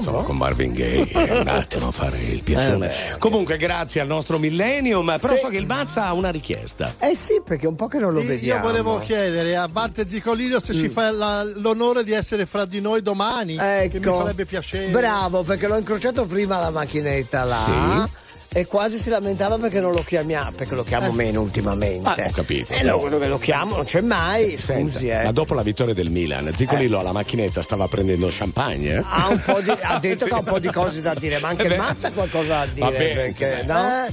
Insomma, 0.00 0.22
con 0.24 0.36
Marvin 0.36 0.72
Gaye 0.72 1.06
è 1.08 1.38
un 1.40 1.48
attimo 1.48 1.88
a 1.88 1.90
fare 1.92 2.18
il 2.18 2.42
piacere. 2.42 2.88
Eh. 3.14 3.18
Comunque, 3.18 3.56
grazie 3.56 4.00
al 4.00 4.06
nostro 4.06 4.38
Millennium. 4.38 5.14
Però 5.20 5.34
Sì. 5.34 5.40
so 5.40 5.48
che 5.48 5.56
il 5.56 5.66
Mazza 5.66 6.06
ha 6.06 6.12
una 6.12 6.30
richiesta. 6.30 6.94
Eh 6.98 7.14
sì, 7.14 7.40
perché 7.44 7.64
è 7.66 7.68
un 7.68 7.76
po' 7.76 7.86
che 7.86 7.98
non 7.98 8.12
lo 8.12 8.20
Io 8.20 8.26
vediamo. 8.28 8.62
volevo 8.62 8.98
chiedere 9.00 9.56
a 9.56 9.68
Barte 9.68 10.08
Zicolino 10.08 10.58
se 10.60 10.74
ci 10.74 10.88
Mm. 10.88 10.90
fa 10.90 11.10
la- 11.10 11.42
l'onore 11.44 12.04
di 12.04 12.12
essere 12.12 12.46
fra 12.46 12.64
di 12.64 12.80
noi 12.80 13.02
domani, 13.02 13.56
che 13.56 13.88
mi 13.92 13.96
Ecco. 13.98 14.18
farebbe 14.18 14.44
piacere. 14.46 14.88
Bravo, 14.88 15.42
perché 15.42 15.66
l'ho 15.68 15.76
incrociato 15.76 16.24
prima 16.26 16.56
alla 16.56 16.70
macchinetta 16.70 17.44
là. 17.44 18.06
Sì. 18.06 18.18
E 18.52 18.66
quasi 18.66 18.98
si 18.98 19.10
lamentava 19.10 19.58
perché 19.58 19.78
non 19.78 19.92
lo 19.92 20.02
chiamiamo, 20.02 20.50
perché 20.50 20.74
lo 20.74 20.82
chiamo 20.82 21.06
Eh. 21.10 21.12
meno 21.12 21.40
ultimamente. 21.40 22.08
Ah, 22.08 22.26
ho 22.26 22.30
capito. 22.32 22.72
E 22.72 22.82
no, 22.82 22.96
dove 23.08 23.28
lo 23.28 23.38
chiamo 23.38 23.76
non 23.76 23.84
c'è 23.84 24.00
mai, 24.00 24.56
Senta, 24.56 24.92
scusi, 24.94 25.08
eh. 25.08 25.22
Ma 25.22 25.30
dopo 25.30 25.54
la 25.54 25.62
vittoria 25.62 25.94
del 25.94 26.10
Milan, 26.10 26.52
Zicolillo 26.52 26.98
alla 26.98 27.12
macchinetta 27.12 27.62
stava 27.62 27.86
prendendo 27.86 28.26
champagne. 28.28 28.94
eh? 28.96 29.04
Ha, 29.06 29.28
un 29.28 29.40
po' 29.40 29.60
di- 29.60 29.70
ha 29.70 29.98
detto 30.02 30.24
che 30.24 30.34
ha 30.34 30.38
un 30.38 30.44
po' 30.44 30.58
di 30.58 30.68
cose 30.72 31.00
da 31.00 31.14
dire, 31.14 31.38
ma 31.38 31.48
anche 31.48 31.72
Eh 31.72 31.76
Mazza 31.76 32.08
ha 32.08 32.12
qualcosa 32.12 32.64
da 32.64 32.66
dire. 32.72 32.86
Va 32.86 32.90
bene, 32.90 33.14
perché, 33.14 33.60
eh. 33.60 33.64
no? 33.64 34.04
Eh, 34.06 34.12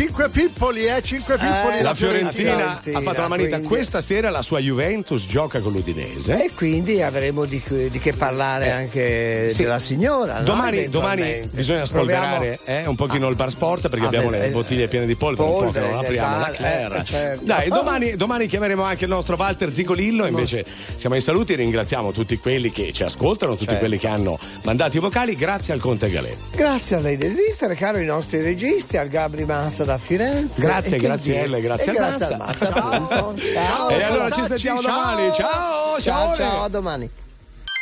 cinque, 0.00 0.28
pippoli, 0.30 0.86
eh, 0.86 1.02
cinque 1.02 1.34
pippoli. 1.36 1.78
Eh, 1.78 1.82
La 1.82 1.94
Fiorentina, 1.94 2.52
Fiorentina, 2.56 2.98
ha 2.98 3.02
fatto 3.02 3.20
la 3.20 3.28
manita. 3.28 3.48
quindi- 3.56 3.68
Questa 3.68 4.00
sera 4.00 4.30
la 4.30 4.40
sua 4.42 4.58
Juventus 4.58 5.26
gioca 5.26 5.60
con 5.60 5.72
l'Udinese. 5.72 6.42
E 6.44 6.50
quindi 6.54 7.02
avremo 7.02 7.44
di, 7.44 7.62
di 7.90 7.98
che 7.98 8.14
parlare 8.14 8.70
anche 8.70 9.48
Eh. 9.48 9.50
Sì. 9.52 9.62
della 9.62 9.78
signora. 9.78 10.38
no? 10.38 10.44
Domani, 10.44 10.88
domani 10.88 11.20
Eventualmente. 11.20 11.56
bisogna 11.56 11.84
Proviamo- 11.86 12.26
spolverare 12.36 12.58
eh, 12.64 12.86
un 12.86 12.94
pochino 12.96 13.28
il 13.28 13.36
bar 13.36 13.50
sport 13.50 13.88
perché 13.90 14.04
Ah, 14.04 14.08
abbiamo 14.08 14.30
beh, 14.30 14.38
le 14.38 14.46
eh, 14.46 14.50
bottiglie 14.50 14.88
piene 14.88 15.04
di 15.06 15.16
polvere, 15.16 15.48
un 15.50 15.58
po' 15.66 15.70
che 15.70 15.80
non 15.80 15.98
apriamo 15.98 16.30
la 16.38 16.42
bar, 16.44 16.52
Claire. 16.52 16.96
eh, 16.98 17.04
certo. 17.04 17.44
Dai, 17.44 17.68
domani, 17.68 18.16
domani 18.16 18.46
chiameremo 18.46 18.82
anche 18.82 19.04
il 19.04 19.10
nostro 19.10 19.36
Walter 19.36 19.72
Zicolillo. 19.72 20.24
Invece 20.26 20.64
siamo 20.96 21.14
ai 21.14 21.20
saluti. 21.20 21.54
Ringraziamo 21.54 22.10
tutti 22.12 22.38
quelli 22.38 22.70
che 22.70 22.92
ci 22.92 23.02
ascoltano, 23.02 23.52
tutti 23.52 23.64
Certo. 23.64 23.80
quelli 23.80 23.98
che 23.98 24.08
hanno 24.08 24.38
mandato 24.64 24.96
i 24.96 25.00
vocali. 25.00 25.34
Grazie 25.36 25.74
al 25.74 25.80
Conte 25.80 26.08
Galè. 26.08 26.36
Grazie 26.54 26.96
a 26.96 27.00
lei 27.00 27.16
di 27.18 27.26
esistere, 27.26 27.74
caro 27.74 27.98
i 27.98 28.04
nostri 28.06 28.40
registi, 28.40 28.96
al 28.96 29.08
Gabri 29.08 29.44
Massa 29.44 29.84
da 29.90 29.98
Firenze. 29.98 30.60
Grazie, 30.60 30.98
grazie? 30.98 31.46
L, 31.48 31.60
grazie 31.60 31.92
grazie 31.92 32.26
al 32.26 32.36
Mazza, 32.36 32.68
appunto. 32.72 33.36
Ciao. 33.38 33.88
E 33.88 34.02
allora 34.02 34.30
ci 34.30 34.44
sentiamo 34.46 34.80
domani. 34.80 35.32
Ciao, 35.32 36.00
ciao, 36.00 36.00
ciao. 36.00 36.34
ciao, 36.36 36.64
a 36.64 36.68
domani. 36.68 37.10